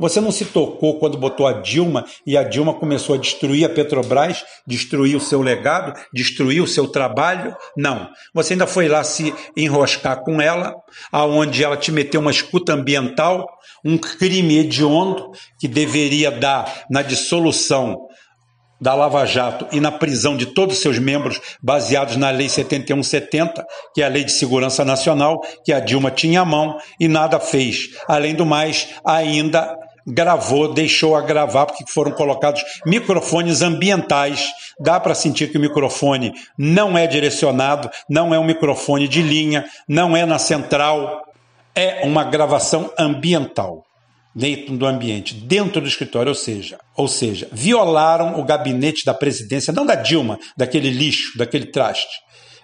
Você 0.02 0.20
não 0.20 0.32
se 0.32 0.46
tocou 0.46 0.98
quando 0.98 1.16
botou 1.16 1.46
a 1.46 1.62
Dilma 1.62 2.04
e 2.26 2.36
a 2.36 2.42
Dilma 2.42 2.74
começou 2.74 3.14
a 3.14 3.20
destruir 3.20 3.64
a 3.66 3.70
Petrobras, 3.70 4.44
destruir 4.66 5.16
o 5.16 5.20
seu 5.20 5.44
legado, 5.44 5.94
destruir 6.12 6.60
o 6.60 6.68
seu 6.68 6.88
trabalho? 6.88 7.56
Não. 7.78 8.10
Você 8.34 8.54
ainda 8.54 8.66
foi 8.66 8.88
lá 8.88 9.04
se 9.04 9.32
enroscar 9.56 10.24
com 10.24 10.42
ela, 10.42 10.74
aonde 11.12 11.64
ela 11.64 11.78
te 11.78 11.92
meteu 11.92 12.20
uma 12.20 12.32
escuta 12.32 12.74
ambiental, 12.74 13.46
um 13.86 13.96
crime 13.96 14.58
hediondo 14.58 15.30
que 15.60 15.68
deveria 15.68 16.32
dar 16.32 16.86
na 16.90 17.04
dissolução 17.04 18.08
da 18.82 18.96
Lava 18.96 19.24
Jato 19.28 19.68
e 19.72 19.80
na 19.80 19.92
prisão 19.92 20.36
de 20.36 20.48
todos 20.48 20.78
os 20.78 20.82
seus 20.82 20.98
membros, 20.98 21.40
baseados 21.62 22.18
na 22.18 22.32
Lei 22.32 22.50
7170, 22.50 23.64
que 23.94 24.02
é 24.02 24.06
a 24.06 24.10
Lei 24.10 24.24
de 24.24 24.32
Segurança 24.32 24.84
Nacional, 24.84 25.40
que 25.64 25.72
a 25.72 25.80
Dilma 25.80 26.10
tinha 26.10 26.42
à 26.42 26.46
mão 26.46 26.80
e 27.00 27.08
nada 27.08 27.40
fez. 27.40 27.90
Além 28.08 28.34
do 28.34 28.44
mais, 28.44 28.88
ainda 29.06 29.78
gravou, 30.06 30.74
deixou 30.74 31.16
a 31.16 31.22
gravar, 31.22 31.66
porque 31.66 31.84
foram 31.88 32.12
colocados 32.12 32.62
microfones 32.86 33.62
ambientais. 33.62 34.46
Dá 34.80 35.00
para 35.00 35.16
sentir 35.16 35.52
que 35.52 35.58
o 35.58 35.62
microfone 35.62 36.34
não 36.58 36.98
é 36.98 37.08
direcionado, 37.08 37.90
não 38.10 38.34
é 38.34 38.40
um 38.40 38.46
microfone 38.46 39.08
de 39.08 39.22
linha, 39.22 39.66
não 39.88 40.16
é 40.16 40.26
na 40.26 40.40
central, 40.40 41.22
é 41.76 42.06
uma 42.06 42.24
gravação 42.24 42.92
ambiental 42.98 43.86
dentro 44.34 44.78
do 44.78 44.86
ambiente, 44.86 45.34
dentro 45.34 45.82
do 45.82 45.88
escritório, 45.88 46.30
ou 46.30 46.36
seja, 46.36 46.80
ou 46.96 47.08
seja, 47.08 47.50
violaram 47.52 48.40
o 48.40 48.44
gabinete 48.44 49.06
da 49.06 49.14
presidência, 49.14 49.74
não 49.74 49.86
da 49.86 49.96
Dilma, 49.96 50.40
daquele 50.56 50.90
lixo, 50.90 51.38
daquele 51.38 51.66
traste, 51.66 52.22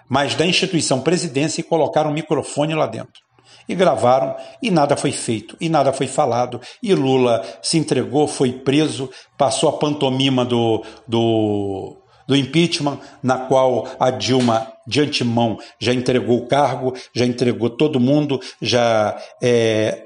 mas 0.08 0.34
da 0.34 0.46
instituição 0.46 1.02
presidência 1.02 1.60
e 1.60 1.64
colocaram 1.64 2.10
um 2.10 2.14
microfone 2.14 2.74
lá 2.74 2.86
dentro. 2.86 3.27
E 3.68 3.74
gravaram 3.74 4.34
e 4.62 4.70
nada 4.70 4.96
foi 4.96 5.12
feito, 5.12 5.56
e 5.60 5.68
nada 5.68 5.92
foi 5.92 6.06
falado, 6.06 6.60
e 6.82 6.94
Lula 6.94 7.44
se 7.62 7.76
entregou, 7.76 8.26
foi 8.26 8.50
preso, 8.50 9.10
passou 9.36 9.68
a 9.68 9.72
pantomima 9.74 10.42
do, 10.42 10.82
do, 11.06 11.96
do 12.26 12.34
impeachment, 12.34 12.98
na 13.22 13.36
qual 13.36 13.86
a 14.00 14.10
Dilma, 14.10 14.72
de 14.86 15.02
antemão, 15.02 15.58
já 15.78 15.92
entregou 15.92 16.38
o 16.38 16.46
cargo, 16.46 16.94
já 17.12 17.26
entregou 17.26 17.68
todo 17.68 18.00
mundo, 18.00 18.40
já 18.60 19.20
é, 19.42 20.04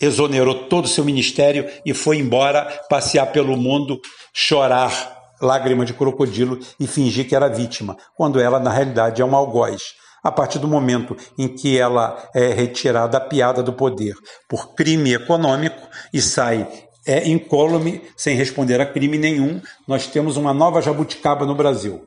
exonerou 0.00 0.66
todo 0.66 0.84
o 0.84 0.88
seu 0.88 1.04
ministério 1.04 1.66
e 1.84 1.94
foi 1.94 2.18
embora 2.18 2.64
passear 2.88 3.26
pelo 3.32 3.56
mundo, 3.56 4.00
chorar 4.32 5.16
lágrima 5.40 5.84
de 5.84 5.94
crocodilo 5.94 6.58
e 6.78 6.86
fingir 6.86 7.28
que 7.28 7.34
era 7.34 7.48
vítima, 7.48 7.96
quando 8.16 8.40
ela, 8.40 8.58
na 8.58 8.70
realidade, 8.70 9.22
é 9.22 9.24
um 9.24 9.34
algoz. 9.34 9.94
A 10.22 10.32
partir 10.32 10.58
do 10.58 10.68
momento 10.68 11.16
em 11.38 11.48
que 11.48 11.78
ela 11.78 12.28
é 12.34 12.52
retirada 12.52 13.18
a 13.18 13.20
piada 13.20 13.62
do 13.62 13.72
poder 13.72 14.14
por 14.48 14.74
crime 14.74 15.14
econômico 15.14 15.88
e 16.12 16.20
sai 16.20 16.66
é 17.06 17.26
incólume, 17.26 18.02
sem 18.16 18.36
responder 18.36 18.80
a 18.82 18.86
crime 18.86 19.16
nenhum, 19.16 19.62
nós 19.86 20.06
temos 20.06 20.36
uma 20.36 20.52
nova 20.52 20.82
jabuticaba 20.82 21.46
no 21.46 21.54
Brasil. 21.54 22.04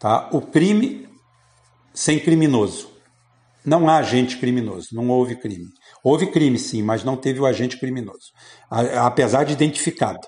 Tá? 0.00 0.28
O 0.32 0.40
crime 0.40 1.08
sem 1.94 2.18
criminoso. 2.18 2.90
Não 3.64 3.88
há 3.88 3.98
agente 3.98 4.38
criminoso, 4.38 4.88
não 4.92 5.08
houve 5.08 5.36
crime. 5.36 5.68
Houve 6.02 6.26
crime, 6.26 6.58
sim, 6.58 6.82
mas 6.82 7.04
não 7.04 7.16
teve 7.16 7.38
o 7.38 7.46
agente 7.46 7.78
criminoso, 7.78 8.32
apesar 8.68 9.44
de 9.44 9.52
identificado, 9.52 10.26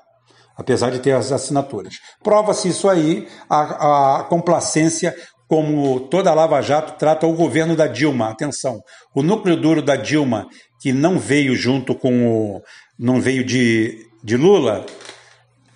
apesar 0.56 0.90
de 0.90 1.00
ter 1.00 1.10
as 1.10 1.32
assinaturas. 1.32 1.94
Prova-se 2.22 2.68
isso 2.68 2.88
aí 2.88 3.26
a, 3.50 4.18
a 4.20 4.24
complacência 4.24 5.12
como 5.48 6.00
toda 6.00 6.30
a 6.30 6.35
Lava 6.35 6.61
Jato 6.61 6.98
trata 6.98 7.26
o 7.26 7.35
governo 7.35 7.76
da 7.76 7.87
Dilma. 7.87 8.30
Atenção, 8.30 8.80
o 9.14 9.22
núcleo 9.22 9.57
duro 9.57 9.83
da 9.83 9.96
Dilma, 9.96 10.46
que 10.80 10.92
não 10.92 11.18
veio 11.18 11.54
junto 11.54 11.94
com 11.94 12.26
o. 12.26 12.62
não 12.98 13.20
veio 13.20 13.44
de, 13.44 14.07
de 14.22 14.37
Lula, 14.37 14.85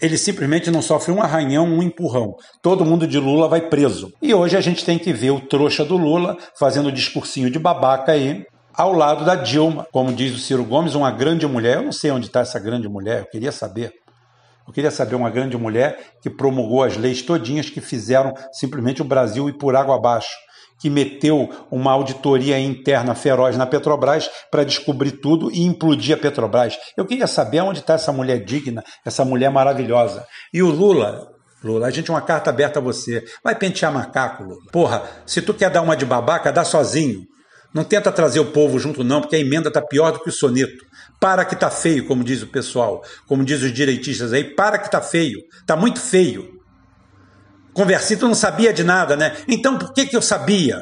ele 0.01 0.17
simplesmente 0.17 0.71
não 0.71 0.81
sofre 0.81 1.13
um 1.13 1.23
arranhão, 1.23 1.67
um 1.67 1.83
empurrão. 1.83 2.37
Todo 2.63 2.85
mundo 2.85 3.07
de 3.07 3.19
Lula 3.19 3.49
vai 3.49 3.61
preso. 3.61 4.13
E 4.23 4.33
hoje 4.33 4.57
a 4.57 4.61
gente 4.61 4.85
tem 4.85 4.99
que 4.99 5.13
ver 5.13 5.31
o 5.31 5.41
trouxa 5.41 5.85
do 5.85 5.97
Lula 5.97 6.37
fazendo 6.59 6.93
discursinho 6.93 7.51
de 7.51 7.59
babaca 7.59 8.13
aí, 8.13 8.45
ao 8.73 8.93
lado 8.93 9.25
da 9.25 9.35
Dilma. 9.35 9.87
Como 9.91 10.13
diz 10.13 10.35
o 10.35 10.39
Ciro 10.39 10.65
Gomes, 10.65 10.95
uma 10.95 11.11
grande 11.11 11.47
mulher. 11.47 11.77
Eu 11.77 11.83
não 11.83 11.93
sei 11.93 12.11
onde 12.11 12.27
está 12.27 12.41
essa 12.41 12.61
grande 12.61 12.89
mulher, 12.89 13.21
eu 13.21 13.27
queria 13.27 13.51
saber. 13.51 13.93
Eu 14.69 14.75
queria 14.75 14.91
saber 14.91 15.15
uma 15.15 15.31
grande 15.31 15.57
mulher 15.57 15.99
que 16.21 16.29
promulgou 16.29 16.83
as 16.83 16.95
leis 16.95 17.23
todinhas 17.23 17.71
que 17.71 17.81
fizeram 17.81 18.35
simplesmente 18.53 19.01
o 19.01 19.05
Brasil 19.05 19.49
ir 19.49 19.55
por 19.55 19.75
água 19.75 19.97
abaixo, 19.97 20.37
que 20.79 20.91
meteu 20.91 21.49
uma 21.71 21.91
auditoria 21.91 22.61
interna 22.61 23.15
feroz 23.15 23.57
na 23.57 23.67
Petrobras 23.67 24.29
para 24.51 24.65
descobrir 24.65 25.13
tudo 25.13 25.51
e 25.51 25.63
implodir 25.63 26.15
a 26.15 26.19
Petrobras. 26.21 26.77
Eu 26.99 27.07
queria 27.07 27.27
saber 27.27 27.63
onde 27.63 27.79
está 27.79 27.95
essa 27.95 28.13
mulher 28.13 28.45
digna, 28.45 28.85
essa 29.07 29.25
mulher 29.25 29.51
maravilhosa. 29.51 30.27
E 30.53 30.63
o 30.63 30.69
Lula, 30.69 31.27
Lula, 31.65 31.87
a 31.87 31.91
gente 31.91 32.11
uma 32.11 32.21
carta 32.21 32.51
aberta 32.51 32.79
a 32.79 32.83
você. 32.83 33.25
Vai 33.43 33.55
pentear 33.55 33.91
macaco, 33.91 34.45
Lula. 34.45 34.61
Porra, 34.71 35.03
se 35.25 35.41
tu 35.41 35.55
quer 35.55 35.71
dar 35.71 35.81
uma 35.81 35.97
de 35.97 36.05
babaca, 36.05 36.53
dá 36.53 36.63
sozinho. 36.63 37.23
Não 37.73 37.85
tenta 37.85 38.13
trazer 38.13 38.41
o 38.41 38.53
povo 38.53 38.79
junto, 38.79 39.03
não, 39.03 39.23
porque 39.23 39.37
a 39.37 39.41
emenda 39.41 39.69
está 39.69 39.81
pior 39.81 40.13
do 40.13 40.21
que 40.21 40.29
o 40.29 40.33
soneto. 40.33 40.88
Para 41.21 41.45
que 41.45 41.57
tá 41.57 41.71
feio, 41.71 42.07
como 42.07 42.23
diz 42.23 42.43
o 42.43 42.47
pessoal, 42.47 43.03
como 43.27 43.45
diz 43.45 43.63
os 43.63 43.73
direitistas 43.73 44.33
aí, 44.33 44.45
para 44.45 44.79
que 44.79 44.91
tá 44.91 45.01
feio. 45.01 45.41
Tá 45.67 45.77
muito 45.77 46.01
feio. 46.01 46.59
Conversito 47.73 48.27
não 48.27 48.35
sabia 48.35 48.73
de 48.73 48.85
nada, 48.85 49.17
né? 49.17 49.37
Então 49.47 49.79
por 49.79 49.93
que, 49.93 50.07
que 50.07 50.17
eu 50.17 50.23
sabia? 50.23 50.81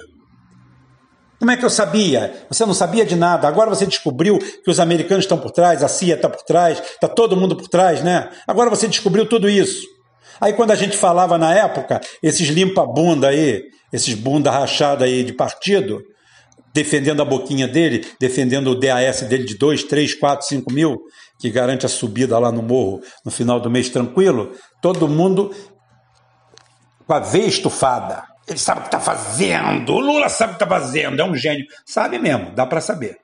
Como 1.38 1.50
é 1.50 1.56
que 1.56 1.64
eu 1.64 1.70
sabia? 1.70 2.46
Você 2.48 2.64
não 2.64 2.72
sabia 2.72 3.04
de 3.04 3.14
nada. 3.14 3.46
Agora 3.46 3.68
você 3.68 3.86
descobriu 3.86 4.38
que 4.38 4.70
os 4.70 4.80
americanos 4.80 5.24
estão 5.24 5.38
por 5.38 5.50
trás, 5.50 5.82
a 5.82 5.88
CIA 5.88 6.14
está 6.14 6.28
por 6.28 6.42
trás, 6.42 6.80
está 6.80 7.08
todo 7.08 7.36
mundo 7.36 7.56
por 7.56 7.68
trás, 7.68 8.02
né? 8.02 8.30
Agora 8.46 8.70
você 8.70 8.88
descobriu 8.88 9.26
tudo 9.26 9.48
isso. 9.48 9.86
Aí 10.40 10.52
quando 10.52 10.70
a 10.70 10.74
gente 10.74 10.96
falava 10.96 11.36
na 11.38 11.54
época, 11.54 12.00
esses 12.22 12.48
limpa-bunda 12.48 13.28
aí, 13.28 13.64
esses 13.92 14.14
bunda 14.14 14.50
rachada 14.50 15.04
aí 15.04 15.24
de 15.24 15.32
partido, 15.32 16.02
defendendo 16.76 17.22
a 17.22 17.24
boquinha 17.24 17.66
dele, 17.66 18.06
defendendo 18.20 18.68
o 18.68 18.74
DAS 18.74 19.22
dele 19.22 19.44
de 19.44 19.56
2, 19.56 19.84
3, 19.84 20.14
4, 20.14 20.46
5 20.46 20.70
mil, 20.70 20.98
que 21.38 21.48
garante 21.50 21.86
a 21.86 21.88
subida 21.88 22.38
lá 22.38 22.52
no 22.52 22.62
morro 22.62 23.00
no 23.24 23.30
final 23.30 23.58
do 23.58 23.70
mês 23.70 23.88
tranquilo, 23.88 24.52
todo 24.82 25.08
mundo 25.08 25.54
com 27.06 27.14
a 27.14 27.18
veia 27.18 27.46
estufada. 27.46 28.24
Ele 28.46 28.58
sabe 28.58 28.80
o 28.80 28.82
que 28.82 28.88
está 28.88 29.00
fazendo, 29.00 29.90
o 29.90 30.00
Lula 30.00 30.28
sabe 30.28 30.52
o 30.52 30.56
que 30.56 30.64
está 30.64 30.78
fazendo, 30.78 31.18
é 31.18 31.24
um 31.24 31.34
gênio. 31.34 31.64
Sabe 31.86 32.18
mesmo, 32.18 32.50
dá 32.54 32.66
para 32.66 32.82
saber. 32.82 33.16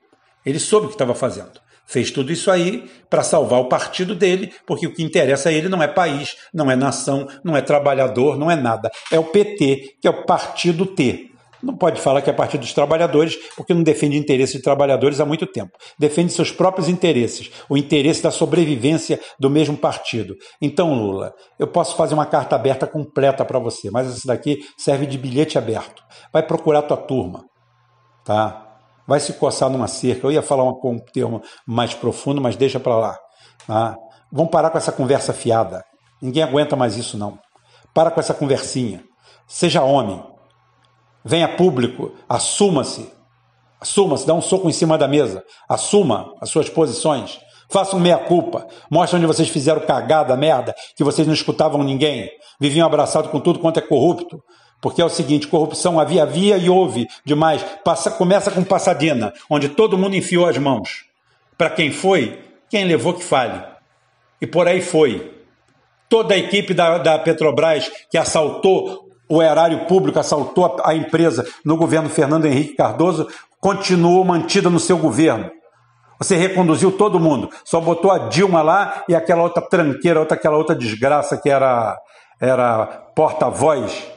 Ele 0.43 0.59
soube 0.59 0.87
o 0.87 0.89
que 0.89 0.95
estava 0.95 1.13
fazendo. 1.13 1.61
Fez 1.85 2.09
tudo 2.09 2.33
isso 2.33 2.49
aí 2.49 2.89
para 3.07 3.21
salvar 3.21 3.59
o 3.59 3.69
partido 3.69 4.15
dele, 4.15 4.51
porque 4.65 4.87
o 4.87 4.93
que 4.93 5.03
interessa 5.03 5.49
a 5.49 5.51
ele 5.51 5.69
não 5.69 5.83
é 5.83 5.87
país, 5.87 6.35
não 6.51 6.71
é 6.71 6.75
nação, 6.75 7.27
não 7.43 7.55
é 7.55 7.61
trabalhador, 7.61 8.35
não 8.35 8.49
é 8.49 8.55
nada. 8.55 8.91
É 9.11 9.19
o 9.19 9.25
PT, 9.25 9.97
que 10.01 10.07
é 10.07 10.09
o 10.09 10.25
partido 10.25 10.87
T. 10.87 11.32
Não 11.63 11.77
pode 11.77 12.01
falar 12.01 12.21
que 12.21 12.29
é 12.29 12.33
partido 12.33 12.59
dos 12.59 12.73
trabalhadores, 12.73 13.37
porque 13.55 13.73
não 13.73 13.83
defende 13.83 14.17
interesses 14.17 14.57
de 14.57 14.61
trabalhadores 14.61 15.21
há 15.21 15.25
muito 15.25 15.47
tempo. 15.47 15.71
Defende 15.97 16.33
seus 16.33 16.51
próprios 16.51 16.89
interesses, 16.89 17.49
o 17.69 17.77
interesse 17.77 18.21
da 18.21 18.31
sobrevivência 18.31 19.17
do 19.39 19.49
mesmo 19.49 19.77
partido. 19.77 20.35
Então, 20.61 20.93
Lula, 20.93 21.33
eu 21.57 21.65
posso 21.65 21.95
fazer 21.95 22.15
uma 22.15 22.25
carta 22.25 22.57
aberta 22.57 22.85
completa 22.85 23.45
para 23.45 23.59
você, 23.59 23.89
mas 23.89 24.09
essa 24.09 24.27
daqui 24.27 24.59
serve 24.77 25.05
de 25.05 25.17
bilhete 25.17 25.57
aberto. 25.57 26.03
Vai 26.33 26.43
procurar 26.43 26.81
tua 26.81 26.97
turma, 26.97 27.45
tá? 28.25 28.77
Vai 29.07 29.21
se 29.21 29.31
coçar 29.31 29.69
numa 29.69 29.87
cerca. 29.87 30.27
Eu 30.27 30.31
ia 30.33 30.41
falar 30.41 30.65
um 30.65 30.99
termo 31.13 31.41
mais 31.65 31.93
profundo, 31.93 32.41
mas 32.41 32.57
deixa 32.57 32.79
para 32.79 32.97
lá. 32.97 33.17
Tá? 33.65 33.95
Vamos 34.29 34.51
parar 34.51 34.69
com 34.69 34.77
essa 34.77 34.91
conversa 34.91 35.31
fiada. 35.31 35.81
Ninguém 36.21 36.43
aguenta 36.43 36.75
mais 36.75 36.97
isso, 36.97 37.17
não. 37.17 37.39
Para 37.93 38.11
com 38.11 38.19
essa 38.19 38.33
conversinha. 38.33 39.01
Seja 39.47 39.81
homem 39.81 40.32
venha 41.23 41.47
público, 41.47 42.13
assuma-se, 42.27 43.11
assuma-se, 43.79 44.25
dá 44.27 44.33
um 44.33 44.41
soco 44.41 44.69
em 44.69 44.73
cima 44.73 44.97
da 44.97 45.07
mesa, 45.07 45.43
assuma 45.67 46.33
as 46.41 46.49
suas 46.49 46.69
posições, 46.69 47.39
faça 47.69 47.95
um 47.95 47.99
meia-culpa, 47.99 48.67
mostre 48.89 49.17
onde 49.17 49.25
vocês 49.25 49.49
fizeram 49.49 49.81
cagada, 49.81 50.35
merda, 50.35 50.75
que 50.95 51.03
vocês 51.03 51.25
não 51.25 51.33
escutavam 51.33 51.83
ninguém, 51.83 52.29
viviam 52.59 52.85
abraçados 52.85 53.31
com 53.31 53.39
tudo 53.39 53.59
quanto 53.59 53.79
é 53.79 53.81
corrupto. 53.81 54.43
Porque 54.83 55.01
é 55.01 55.05
o 55.05 55.09
seguinte, 55.09 55.47
corrupção 55.47 55.97
havia, 55.97 56.23
havia 56.23 56.57
e 56.57 56.69
houve 56.69 57.07
demais. 57.23 57.63
Passa, 57.85 58.11
começa 58.11 58.51
com 58.51 58.65
Passadina, 58.65 59.33
onde 59.49 59.69
todo 59.69 59.97
mundo 59.97 60.13
enfiou 60.13 60.45
as 60.45 60.57
mãos. 60.57 61.05
Para 61.57 61.69
quem 61.69 61.89
foi, 61.89 62.41
quem 62.69 62.83
levou 62.83 63.13
que 63.13 63.23
fale. 63.23 63.63
E 64.41 64.45
por 64.45 64.67
aí 64.67 64.81
foi. 64.81 65.33
Toda 66.09 66.33
a 66.33 66.37
equipe 66.37 66.73
da, 66.73 66.97
da 66.97 67.17
Petrobras 67.17 67.89
que 68.11 68.17
assaltou 68.17 69.07
o 69.29 69.41
erário 69.41 69.85
público 69.85 70.19
assaltou 70.19 70.77
a 70.83 70.93
empresa 70.93 71.45
no 71.63 71.77
governo 71.77 72.09
Fernando 72.09 72.45
Henrique 72.45 72.75
Cardoso, 72.75 73.27
continuou 73.59 74.23
mantida 74.25 74.69
no 74.69 74.79
seu 74.79 74.97
governo. 74.97 75.49
Você 76.19 76.35
reconduziu 76.35 76.91
todo 76.91 77.19
mundo, 77.19 77.49
só 77.65 77.81
botou 77.81 78.11
a 78.11 78.29
Dilma 78.29 78.61
lá 78.61 79.03
e 79.09 79.15
aquela 79.15 79.43
outra 79.43 79.61
tranqueira, 79.61 80.19
outra, 80.19 80.37
aquela 80.37 80.57
outra 80.57 80.75
desgraça 80.75 81.37
que 81.37 81.49
era, 81.49 81.97
era 82.39 82.85
porta-voz. 83.15 84.07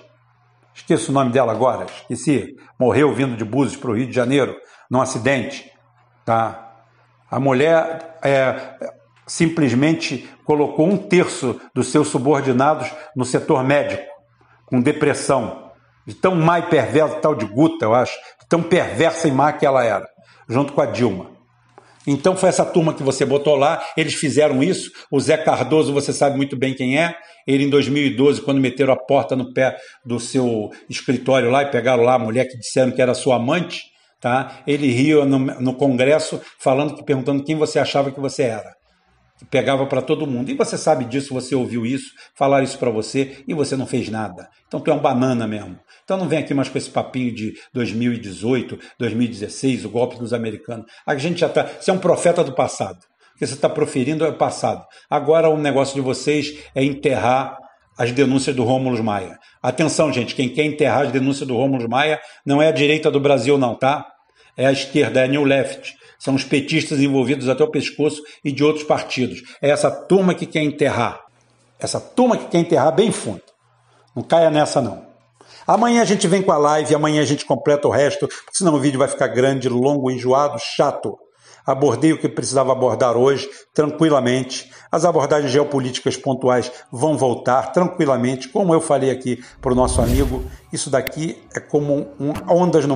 Esqueço 0.74 1.10
o 1.10 1.14
nome 1.14 1.30
dela 1.32 1.52
agora, 1.52 1.86
esqueci. 1.86 2.56
Morreu 2.78 3.14
vindo 3.14 3.36
de 3.36 3.44
Búzios 3.44 3.80
para 3.80 3.90
o 3.90 3.94
Rio 3.94 4.06
de 4.06 4.12
Janeiro, 4.12 4.54
num 4.90 5.00
acidente. 5.00 5.72
Tá? 6.24 6.74
A 7.30 7.40
mulher 7.40 8.18
é, 8.22 8.74
simplesmente 9.26 10.28
colocou 10.44 10.86
um 10.86 10.98
terço 10.98 11.58
dos 11.74 11.88
seus 11.88 12.08
subordinados 12.08 12.90
no 13.16 13.24
setor 13.24 13.64
médico 13.64 14.15
com 14.66 14.80
depressão, 14.80 15.70
de 16.06 16.14
tão 16.14 16.34
má 16.34 16.58
e 16.58 16.62
perversa, 16.62 17.16
tal 17.16 17.34
de 17.34 17.46
Guta, 17.46 17.84
eu 17.84 17.94
acho, 17.94 18.16
tão 18.48 18.62
perversa 18.62 19.28
e 19.28 19.32
má 19.32 19.52
que 19.52 19.64
ela 19.64 19.84
era, 19.84 20.06
junto 20.48 20.72
com 20.72 20.80
a 20.80 20.86
Dilma. 20.86 21.34
Então 22.06 22.36
foi 22.36 22.48
essa 22.48 22.64
turma 22.64 22.94
que 22.94 23.02
você 23.02 23.24
botou 23.24 23.56
lá, 23.56 23.82
eles 23.96 24.14
fizeram 24.14 24.62
isso. 24.62 24.92
O 25.10 25.18
Zé 25.18 25.36
Cardoso, 25.36 25.92
você 25.92 26.12
sabe 26.12 26.36
muito 26.36 26.56
bem 26.56 26.72
quem 26.72 26.96
é. 26.98 27.16
Ele 27.46 27.64
em 27.64 27.70
2012, 27.70 28.42
quando 28.42 28.60
meteram 28.60 28.92
a 28.92 28.96
porta 28.96 29.34
no 29.34 29.52
pé 29.52 29.76
do 30.04 30.20
seu 30.20 30.70
escritório 30.88 31.50
lá 31.50 31.64
e 31.64 31.70
pegaram 31.70 32.04
lá 32.04 32.14
a 32.14 32.18
mulher 32.18 32.46
que 32.46 32.56
disseram 32.58 32.92
que 32.92 33.02
era 33.02 33.12
sua 33.12 33.36
amante, 33.36 33.82
tá? 34.20 34.60
Ele 34.68 34.88
riu 34.92 35.24
no, 35.24 35.38
no 35.38 35.74
Congresso 35.74 36.40
falando, 36.60 37.02
perguntando 37.04 37.42
quem 37.42 37.56
você 37.56 37.80
achava 37.80 38.12
que 38.12 38.20
você 38.20 38.44
era 38.44 38.75
pegava 39.44 39.86
para 39.86 40.00
todo 40.00 40.26
mundo. 40.26 40.50
E 40.50 40.54
você 40.54 40.78
sabe 40.78 41.04
disso, 41.04 41.34
você 41.34 41.54
ouviu 41.54 41.84
isso, 41.84 42.12
falaram 42.34 42.64
isso 42.64 42.78
para 42.78 42.90
você 42.90 43.44
e 43.46 43.54
você 43.54 43.76
não 43.76 43.86
fez 43.86 44.08
nada. 44.08 44.48
Então 44.66 44.80
tu 44.80 44.90
é 44.90 44.94
um 44.94 44.98
banana 44.98 45.46
mesmo. 45.46 45.78
Então 46.04 46.16
não 46.16 46.28
vem 46.28 46.38
aqui 46.38 46.54
mais 46.54 46.68
com 46.68 46.78
esse 46.78 46.90
papinho 46.90 47.34
de 47.34 47.54
2018, 47.72 48.78
2016, 48.98 49.84
o 49.84 49.90
golpe 49.90 50.18
dos 50.18 50.32
americanos. 50.32 50.86
A 51.06 51.16
gente 51.16 51.40
já 51.40 51.46
está. 51.46 51.64
Você 51.64 51.90
é 51.90 51.94
um 51.94 51.98
profeta 51.98 52.42
do 52.42 52.52
passado. 52.52 52.98
O 53.34 53.38
que 53.38 53.46
você 53.46 53.54
está 53.54 53.68
proferindo 53.68 54.24
é 54.24 54.28
o 54.28 54.34
passado. 54.34 54.84
Agora 55.10 55.50
o 55.50 55.58
negócio 55.58 55.94
de 55.94 56.00
vocês 56.00 56.56
é 56.74 56.82
enterrar 56.82 57.58
as 57.98 58.12
denúncias 58.12 58.54
do 58.54 58.64
Rômulo 58.64 59.02
Maia. 59.02 59.38
Atenção, 59.62 60.12
gente, 60.12 60.34
quem 60.34 60.48
quer 60.48 60.64
enterrar 60.64 61.06
as 61.06 61.12
denúncias 61.12 61.46
do 61.46 61.56
Rômulo 61.56 61.88
Maia 61.88 62.20
não 62.44 62.60
é 62.60 62.68
a 62.68 62.72
direita 62.72 63.10
do 63.10 63.20
Brasil, 63.20 63.58
não, 63.58 63.74
tá? 63.74 64.06
É 64.56 64.66
a 64.66 64.72
esquerda, 64.72 65.20
é 65.20 65.24
a 65.24 65.28
New 65.28 65.44
Left. 65.44 65.94
São 66.18 66.34
os 66.34 66.44
petistas 66.44 67.00
envolvidos 67.00 67.48
até 67.48 67.62
o 67.62 67.70
pescoço 67.70 68.22
e 68.44 68.52
de 68.52 68.64
outros 68.64 68.84
partidos. 68.84 69.42
É 69.60 69.70
essa 69.70 69.90
turma 69.90 70.34
que 70.34 70.46
quer 70.46 70.62
enterrar. 70.62 71.24
Essa 71.78 72.00
turma 72.00 72.36
que 72.36 72.46
quer 72.46 72.58
enterrar 72.58 72.94
bem 72.94 73.12
fundo. 73.12 73.42
Não 74.14 74.22
caia 74.22 74.50
nessa, 74.50 74.80
não. 74.80 75.04
Amanhã 75.66 76.02
a 76.02 76.04
gente 76.04 76.28
vem 76.28 76.42
com 76.42 76.52
a 76.52 76.58
live, 76.58 76.94
amanhã 76.94 77.20
a 77.20 77.24
gente 77.26 77.44
completa 77.44 77.88
o 77.88 77.90
resto, 77.90 78.28
senão 78.52 78.74
o 78.74 78.80
vídeo 78.80 78.98
vai 78.98 79.08
ficar 79.08 79.26
grande, 79.26 79.68
longo, 79.68 80.10
enjoado, 80.10 80.58
chato. 80.58 81.18
Abordei 81.66 82.12
o 82.12 82.18
que 82.18 82.28
precisava 82.28 82.70
abordar 82.70 83.16
hoje, 83.16 83.48
tranquilamente. 83.74 84.70
As 84.90 85.04
abordagens 85.04 85.50
geopolíticas 85.50 86.16
pontuais 86.16 86.70
vão 86.92 87.18
voltar 87.18 87.72
tranquilamente. 87.72 88.48
Como 88.48 88.72
eu 88.72 88.80
falei 88.80 89.10
aqui 89.10 89.42
para 89.60 89.72
o 89.72 89.74
nosso 89.74 90.00
amigo, 90.00 90.44
isso 90.72 90.88
daqui 90.88 91.36
é 91.52 91.58
como 91.58 92.06
um, 92.20 92.32
ondas 92.48 92.84
no 92.84 92.84